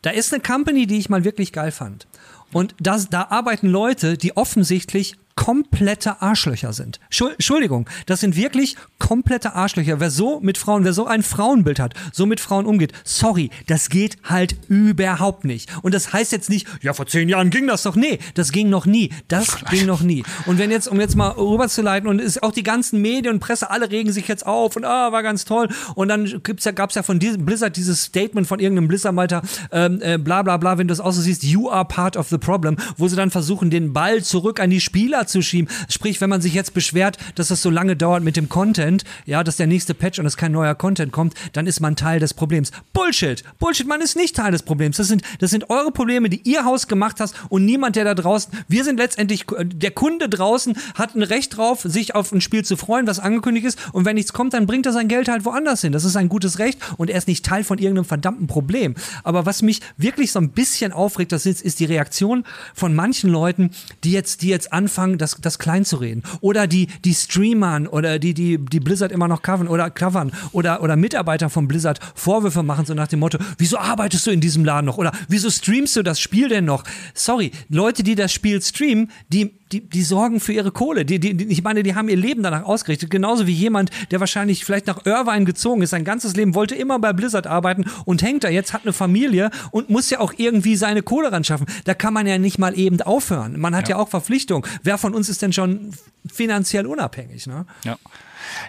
[0.00, 2.06] da ist eine Company, die ich mal wirklich geil fand.
[2.50, 7.00] Und das, da arbeiten Leute, die offensichtlich komplette Arschlöcher sind.
[7.10, 9.98] Entschuldigung, das sind wirklich komplette Arschlöcher.
[9.98, 13.88] Wer so mit Frauen, wer so ein Frauenbild hat, so mit Frauen umgeht, sorry, das
[13.88, 15.70] geht halt überhaupt nicht.
[15.82, 17.96] Und das heißt jetzt nicht, ja, vor zehn Jahren ging das doch.
[17.96, 19.10] Nee, das ging noch nie.
[19.28, 20.24] Das ging noch nie.
[20.46, 23.70] Und wenn jetzt, um jetzt mal rüberzuleiten, und ist auch die ganzen Medien und Presse,
[23.70, 25.68] alle regen sich jetzt auf und ah, war ganz toll.
[25.94, 30.00] Und dann gibt's ja, gab's ja von diesem Blizzard dieses Statement von irgendeinem Blizzard-Malter, ähm,
[30.02, 32.38] äh, bla bla bla, wenn du es auch so siehst, you are part of the
[32.38, 35.68] problem, wo sie dann versuchen, den Ball zurück an die Spieler zu schieben.
[35.88, 39.42] Sprich, wenn man sich jetzt beschwert, dass das so lange dauert mit dem Content, ja,
[39.44, 42.34] dass der nächste Patch und es kein neuer Content kommt, dann ist man Teil des
[42.34, 42.70] Problems.
[42.92, 43.42] Bullshit!
[43.58, 44.96] Bullshit, man ist nicht Teil des Problems.
[44.96, 48.14] Das sind, das sind eure Probleme, die ihr Haus gemacht hast und niemand, der da
[48.14, 52.64] draußen, wir sind letztendlich, der Kunde draußen hat ein Recht drauf, sich auf ein Spiel
[52.64, 55.44] zu freuen, was angekündigt ist und wenn nichts kommt, dann bringt er sein Geld halt
[55.44, 55.92] woanders hin.
[55.92, 58.94] Das ist ein gutes Recht und er ist nicht Teil von irgendeinem verdammten Problem.
[59.24, 63.30] Aber was mich wirklich so ein bisschen aufregt, das ist, ist die Reaktion von manchen
[63.30, 63.70] Leuten,
[64.04, 66.22] die jetzt, die jetzt anfangen, das, das klein zu reden.
[66.40, 70.82] Oder die, die Streamern oder die, die, die Blizzard immer noch covern oder covern oder,
[70.82, 74.64] oder Mitarbeiter von Blizzard Vorwürfe machen, so nach dem Motto, wieso arbeitest du in diesem
[74.64, 74.98] Laden noch?
[74.98, 76.84] Oder wieso streamst du das Spiel denn noch?
[77.14, 81.04] Sorry, Leute, die das Spiel streamen, die die, die sorgen für ihre Kohle.
[81.04, 83.10] Die, die, ich meine, die haben ihr Leben danach ausgerichtet.
[83.10, 86.98] Genauso wie jemand, der wahrscheinlich vielleicht nach Irvine gezogen ist, sein ganzes Leben wollte immer
[86.98, 90.76] bei Blizzard arbeiten und hängt da jetzt, hat eine Familie und muss ja auch irgendwie
[90.76, 91.66] seine Kohle ran schaffen.
[91.84, 93.58] Da kann man ja nicht mal eben aufhören.
[93.60, 94.68] Man hat ja, ja auch Verpflichtungen.
[94.82, 95.92] Wer von uns ist denn schon
[96.30, 97.46] finanziell unabhängig?
[97.46, 97.66] Ne?
[97.84, 97.96] Ja.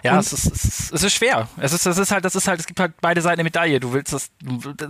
[0.02, 1.48] Ja, es ist, es, ist, es ist schwer.
[1.56, 3.80] Es ist, es ist halt, das ist halt, es gibt halt beide Seiten der Medaille.
[3.80, 4.30] Du willst das,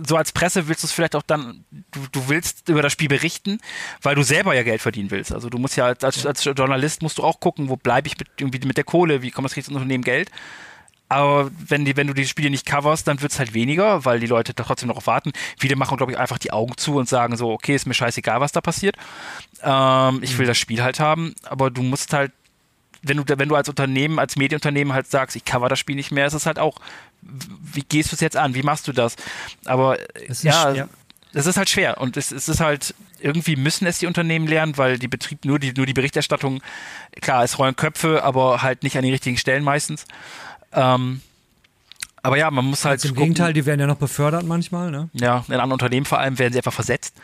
[0.07, 3.07] so als Presse willst du es vielleicht auch dann, du, du willst über das Spiel
[3.07, 3.59] berichten,
[4.01, 5.33] weil du selber ja Geld verdienen willst.
[5.33, 8.27] Also du musst ja als, als Journalist musst du auch gucken, wo bleibe ich mit,
[8.37, 10.29] irgendwie mit der Kohle, wie kommt das kriegt das Unternehmen Geld.
[11.13, 14.19] Aber wenn, die, wenn du die Spiele nicht coverst, dann wird es halt weniger, weil
[14.19, 15.31] die Leute da trotzdem noch warten.
[15.59, 18.41] Viele machen, glaube ich, einfach die Augen zu und sagen so, okay, ist mir scheißegal,
[18.41, 18.95] was da passiert.
[19.61, 20.49] Ähm, ich will mhm.
[20.49, 22.31] das Spiel halt haben, aber du musst halt
[23.03, 26.11] wenn du, wenn du als Unternehmen, als Medienunternehmen halt sagst, ich cover das Spiel nicht
[26.11, 26.79] mehr, ist es halt auch,
[27.21, 28.55] wie gehst du es jetzt an?
[28.55, 29.15] Wie machst du das?
[29.65, 29.97] Aber
[30.41, 30.89] ja, schwer.
[31.33, 34.77] das ist halt schwer und es, es ist halt, irgendwie müssen es die Unternehmen lernen,
[34.77, 36.61] weil die Betrieb nur die, nur die Berichterstattung,
[37.21, 40.05] klar, es rollen Köpfe, aber halt nicht an den richtigen Stellen meistens.
[40.71, 41.21] Ähm,
[42.21, 42.93] aber ja, man muss halt.
[42.93, 45.09] Also Im gucken, Gegenteil, die werden ja noch befördert manchmal, ne?
[45.11, 47.15] Ja, in anderen Unternehmen vor allem werden sie einfach versetzt.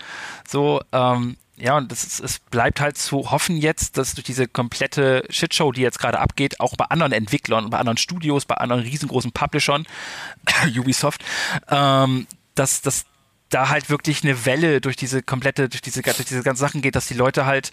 [0.45, 5.23] So, ähm, ja, und es, es bleibt halt zu hoffen jetzt, dass durch diese komplette
[5.29, 9.31] Shitshow, die jetzt gerade abgeht, auch bei anderen Entwicklern, bei anderen Studios, bei anderen riesengroßen
[9.31, 9.85] Publishern,
[10.77, 11.23] Ubisoft,
[11.69, 13.05] ähm, dass, dass
[13.49, 16.95] da halt wirklich eine Welle durch diese komplette, durch diese, durch diese ganzen Sachen geht,
[16.95, 17.71] dass die Leute halt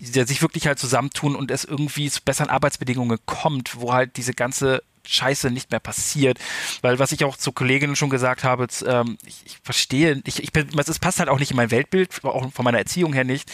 [0.00, 4.82] sich wirklich halt zusammentun und es irgendwie zu besseren Arbeitsbedingungen kommt, wo halt diese ganze
[5.08, 6.38] Scheiße nicht mehr passiert.
[6.82, 10.50] Weil was ich auch zu Kolleginnen schon gesagt habe, ähm, ich, ich, verstehe, ich, ich
[10.54, 13.50] es passt halt auch nicht in mein Weltbild, auch von meiner Erziehung her nicht.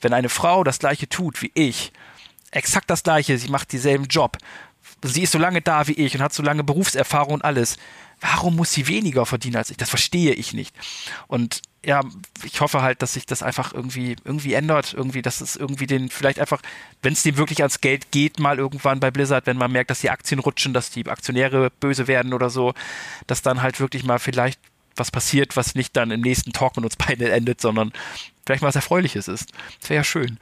[0.00, 1.92] Wenn eine Frau das gleiche tut wie ich,
[2.50, 4.38] exakt das gleiche, sie macht dieselben Job,
[5.02, 7.76] sie ist so lange da wie ich und hat so lange Berufserfahrung und alles,
[8.20, 9.76] warum muss sie weniger verdienen als ich?
[9.76, 10.74] Das verstehe ich nicht.
[11.26, 12.02] Und ja,
[12.44, 16.10] ich hoffe halt, dass sich das einfach irgendwie, irgendwie ändert, irgendwie, dass es irgendwie den,
[16.10, 16.60] vielleicht einfach,
[17.02, 20.00] wenn es dem wirklich ans Geld geht, mal irgendwann bei Blizzard, wenn man merkt, dass
[20.00, 22.74] die Aktien rutschen, dass die Aktionäre böse werden oder so,
[23.26, 24.60] dass dann halt wirklich mal vielleicht
[24.96, 27.92] was passiert, was nicht dann im nächsten Talk mit uns beiden endet, sondern
[28.44, 29.50] vielleicht mal was Erfreuliches ist.
[29.80, 30.38] Das wäre ja schön.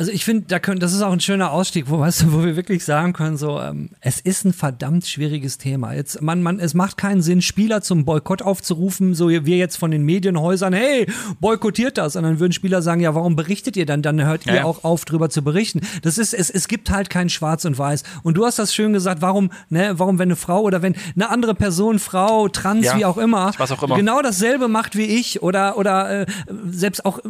[0.00, 2.42] Also ich finde, da können, das ist auch ein schöner Ausstieg, wo, weißt du, wo
[2.42, 5.92] wir wirklich sagen können, so, ähm, es ist ein verdammt schwieriges Thema.
[5.92, 9.90] Jetzt, man, man, es macht keinen Sinn, Spieler zum Boykott aufzurufen, so wir jetzt von
[9.90, 11.06] den Medienhäusern, hey,
[11.38, 12.16] boykottiert das.
[12.16, 14.00] Und dann würden Spieler sagen, ja, warum berichtet ihr dann?
[14.00, 14.54] Dann hört ja.
[14.54, 15.82] ihr auch auf, drüber zu berichten.
[16.00, 18.02] Das ist, es, es gibt halt kein Schwarz und Weiß.
[18.22, 21.28] Und du hast das schön gesagt, warum, ne, warum, wenn eine Frau oder wenn eine
[21.28, 25.04] andere Person, Frau, trans, ja, wie auch immer, was auch immer, genau dasselbe macht wie
[25.04, 26.26] ich oder, oder äh,
[26.70, 27.20] selbst auch,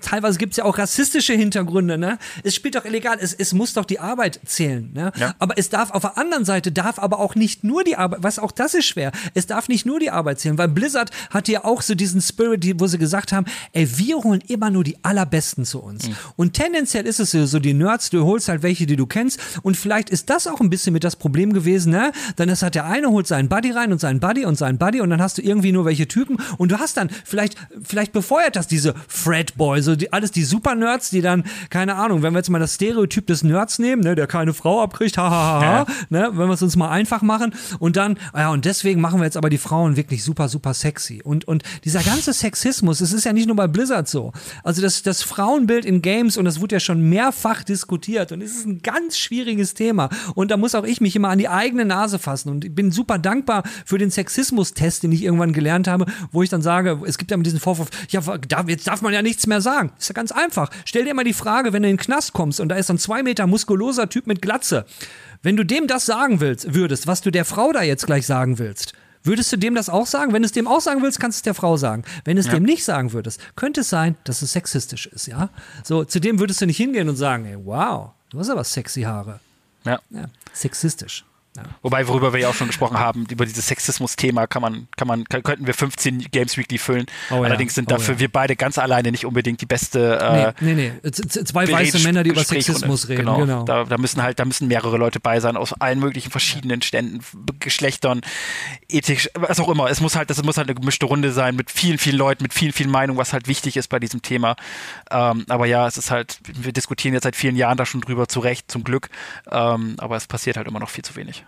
[0.00, 2.15] teilweise gibt es ja auch rassistische Hintergründe, ne?
[2.42, 4.90] Es spielt doch illegal, es, es muss doch die Arbeit zählen.
[4.92, 5.12] Ne?
[5.16, 5.34] Ja.
[5.38, 8.38] Aber es darf auf der anderen Seite darf aber auch nicht nur die Arbeit, was
[8.38, 9.12] auch das ist schwer.
[9.34, 12.80] Es darf nicht nur die Arbeit zählen, weil Blizzard hat ja auch so diesen Spirit,
[12.80, 16.08] wo sie gesagt haben, ey, wir holen immer nur die allerbesten zu uns.
[16.08, 16.16] Mhm.
[16.36, 19.40] Und tendenziell ist es so, die Nerds, du holst halt welche, die du kennst.
[19.62, 22.12] Und vielleicht ist das auch ein bisschen mit das Problem gewesen, ne?
[22.36, 25.00] Dann ist halt der eine holt seinen Buddy rein und seinen Buddy und seinen Buddy
[25.00, 28.56] und dann hast du irgendwie nur welche Typen und du hast dann vielleicht, vielleicht befeuert
[28.56, 32.22] das diese Fred Boy, so die, alles die Super Nerds, die dann, keine keine Ahnung,
[32.22, 35.62] wenn wir jetzt mal das Stereotyp des Nerds nehmen, ne, der keine Frau abkriegt, hahaha,
[35.62, 35.86] Ja.
[36.10, 39.18] ne, wenn wir es uns mal einfach machen und dann, ah ja, und deswegen machen
[39.18, 41.22] wir jetzt aber die Frauen wirklich super, super sexy.
[41.24, 44.32] Und, und dieser ganze Sexismus, es ist ja nicht nur bei Blizzard so.
[44.62, 48.56] Also das, das Frauenbild in Games, und das wurde ja schon mehrfach diskutiert, und es
[48.56, 50.10] ist ein ganz schwieriges Thema.
[50.34, 52.50] Und da muss auch ich mich immer an die eigene Nase fassen.
[52.50, 56.50] Und ich bin super dankbar für den Sexismus-Test, den ich irgendwann gelernt habe, wo ich
[56.50, 58.20] dann sage, es gibt ja diesen Vorwurf, ja,
[58.66, 59.92] jetzt darf man ja nichts mehr sagen.
[59.98, 60.68] Ist ja ganz einfach.
[60.84, 62.98] Stell dir mal die Frage, wenn in den Knast kommst und da ist so ein
[62.98, 64.84] zwei Meter muskuloser Typ mit Glatze.
[65.42, 68.58] Wenn du dem das sagen willst, würdest, was du der Frau da jetzt gleich sagen
[68.58, 68.92] willst,
[69.26, 70.32] Würdest du dem das auch sagen?
[70.32, 72.04] Wenn du es dem auch sagen willst, kannst du es der Frau sagen.
[72.24, 75.50] Wenn du es dem nicht sagen würdest, könnte es sein, dass es sexistisch ist, ja?
[75.82, 79.02] So, zu dem würdest du nicht hingehen und sagen, ey, wow, du hast aber sexy
[79.02, 79.40] Haare.
[79.84, 79.98] Ja.
[80.10, 81.24] Ja, sexistisch.
[81.56, 81.62] Ja.
[81.82, 85.24] Wobei, worüber wir ja auch schon gesprochen haben, über dieses Sexismus-Thema kann man, kann man,
[85.24, 87.06] kann, könnten wir 15 Games Weekly füllen.
[87.30, 88.20] Oh Allerdings sind oh dafür ja.
[88.20, 91.10] wir beide ganz alleine nicht unbedingt die beste äh, Nee, nee, nee.
[91.10, 92.44] Z- Zwei weiße Männer, die über.
[92.44, 93.38] Sexismus reden, Genau.
[93.38, 93.62] genau.
[93.64, 97.20] Da, da müssen halt, da müssen mehrere Leute bei sein aus allen möglichen verschiedenen Ständen,
[97.60, 98.20] Geschlechtern,
[98.88, 99.88] ethisch, was auch immer.
[99.90, 102.52] Es muss halt, das muss halt eine gemischte Runde sein mit vielen, vielen Leuten, mit
[102.54, 104.56] vielen, vielen Meinungen, was halt wichtig ist bei diesem Thema.
[105.10, 108.28] Ähm, aber ja, es ist halt, wir diskutieren jetzt seit vielen Jahren da schon drüber,
[108.28, 109.08] zu Recht, zum Glück.
[109.50, 111.44] Ähm, aber es passiert halt immer noch viel zu wenig.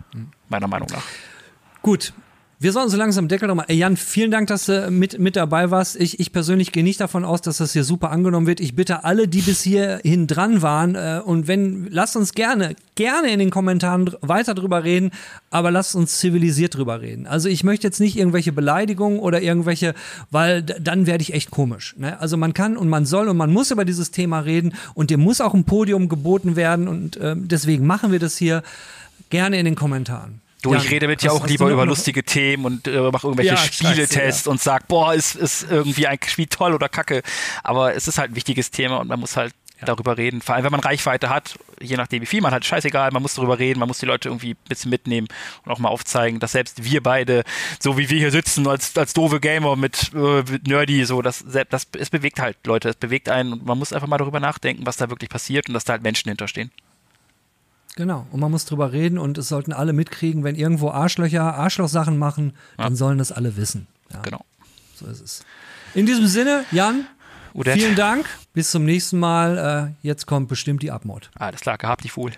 [0.49, 1.03] Meiner Meinung nach.
[1.81, 2.13] Gut.
[2.61, 3.71] Wir sollen so langsam Deckel nochmal.
[3.71, 5.95] Jan, vielen Dank, dass du mit, mit dabei warst.
[5.95, 8.59] Ich, ich persönlich gehe nicht davon aus, dass das hier super angenommen wird.
[8.59, 13.31] Ich bitte alle, die bis hierhin dran waren, äh, und wenn, lasst uns gerne, gerne
[13.31, 15.11] in den Kommentaren weiter drüber reden,
[15.51, 17.27] aber lasst uns zivilisiert drüber reden.
[17.27, 19.95] Also ich möchte jetzt nicht irgendwelche Beleidigungen oder irgendwelche,
[20.29, 21.95] weil dann werde ich echt komisch.
[21.97, 22.19] Ne?
[22.19, 25.21] Also man kann und man soll und man muss über dieses Thema reden und dem
[25.21, 28.63] muss auch ein Podium geboten werden und ähm, deswegen machen wir das hier
[29.29, 30.41] gerne in den Kommentaren.
[30.61, 33.57] Du, ich rede mit dir auch lieber über lustige Themen und äh, mache irgendwelche Ja,
[33.57, 37.21] Spieletests und sag, boah, ist, ist irgendwie ein Spiel toll oder kacke.
[37.63, 39.53] Aber es ist halt ein wichtiges Thema und man muss halt
[39.85, 40.41] darüber reden.
[40.41, 43.35] Vor allem, wenn man Reichweite hat, je nachdem wie viel man hat, scheißegal, man muss
[43.35, 45.27] darüber reden, man muss die Leute irgendwie ein bisschen mitnehmen
[45.63, 47.43] und auch mal aufzeigen, dass selbst wir beide,
[47.79, 51.45] so wie wir hier sitzen, als, als doofe Gamer mit, äh, mit Nerdy, so, das,
[51.69, 54.85] das, es bewegt halt Leute, es bewegt einen und man muss einfach mal darüber nachdenken,
[54.85, 56.71] was da wirklich passiert und dass da halt Menschen hinterstehen.
[57.95, 58.25] Genau.
[58.31, 62.53] Und man muss drüber reden und es sollten alle mitkriegen, wenn irgendwo Arschlöcher Arschlochsachen machen,
[62.77, 63.87] dann sollen das alle wissen.
[64.13, 64.45] Ja, Genau.
[64.95, 65.45] so ist es.
[65.95, 67.05] In diesem Sinne, Jan,
[67.53, 67.77] Odette.
[67.79, 68.25] vielen Dank.
[68.53, 69.93] Bis zum nächsten Mal.
[70.03, 71.29] Äh, jetzt kommt bestimmt die Abmord.
[71.35, 72.31] Alles klar, gehabt dich wohl.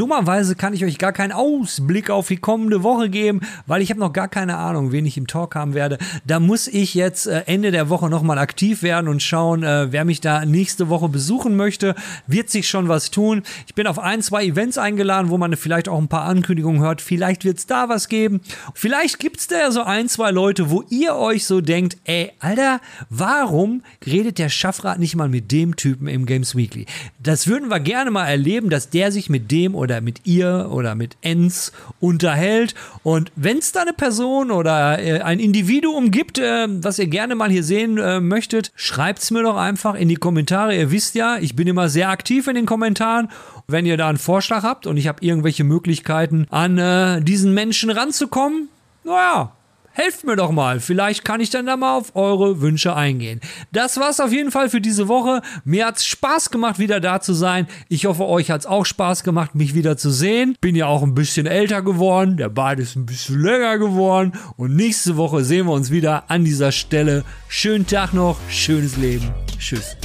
[0.00, 4.00] Dummerweise kann ich euch gar keinen Ausblick auf die kommende Woche geben, weil ich habe
[4.00, 5.98] noch gar keine Ahnung, wen ich im Talk haben werde.
[6.24, 10.06] Da muss ich jetzt äh, Ende der Woche nochmal aktiv werden und schauen, äh, wer
[10.06, 11.94] mich da nächste Woche besuchen möchte.
[12.26, 13.42] Wird sich schon was tun.
[13.66, 17.02] Ich bin auf ein, zwei Events eingeladen, wo man vielleicht auch ein paar Ankündigungen hört.
[17.02, 18.40] Vielleicht wird es da was geben.
[18.72, 22.32] Vielleicht gibt es da ja so ein, zwei Leute, wo ihr euch so denkt, ey,
[22.40, 22.80] Alter,
[23.10, 26.86] warum redet der Schaffrat nicht mal mit dem Typen im Games Weekly?
[27.22, 30.94] Das würden wir gerne mal erleben, dass der sich mit dem oder mit ihr oder
[30.94, 32.74] mit Ens unterhält.
[33.02, 37.34] Und wenn es da eine Person oder äh, ein Individuum gibt, äh, was ihr gerne
[37.34, 40.76] mal hier sehen äh, möchtet, schreibt's mir doch einfach in die Kommentare.
[40.76, 43.28] Ihr wisst ja, ich bin immer sehr aktiv in den Kommentaren.
[43.66, 48.68] Wenn ihr da einen Vorschlag habt und ich habe irgendwelche Möglichkeiten, an diesen Menschen ranzukommen,
[49.04, 49.52] naja,
[50.00, 50.80] helft mir doch mal.
[50.80, 53.40] Vielleicht kann ich dann da mal auf eure Wünsche eingehen.
[53.70, 55.42] Das war's auf jeden Fall für diese Woche.
[55.64, 57.66] Mir hat's Spaß gemacht, wieder da zu sein.
[57.88, 60.56] Ich hoffe, euch hat's auch Spaß gemacht, mich wieder zu sehen.
[60.60, 62.38] Bin ja auch ein bisschen älter geworden.
[62.38, 64.32] Der Bart ist ein bisschen länger geworden.
[64.56, 67.24] Und nächste Woche sehen wir uns wieder an dieser Stelle.
[67.48, 69.28] Schönen Tag noch, schönes Leben.
[69.58, 69.96] Tschüss.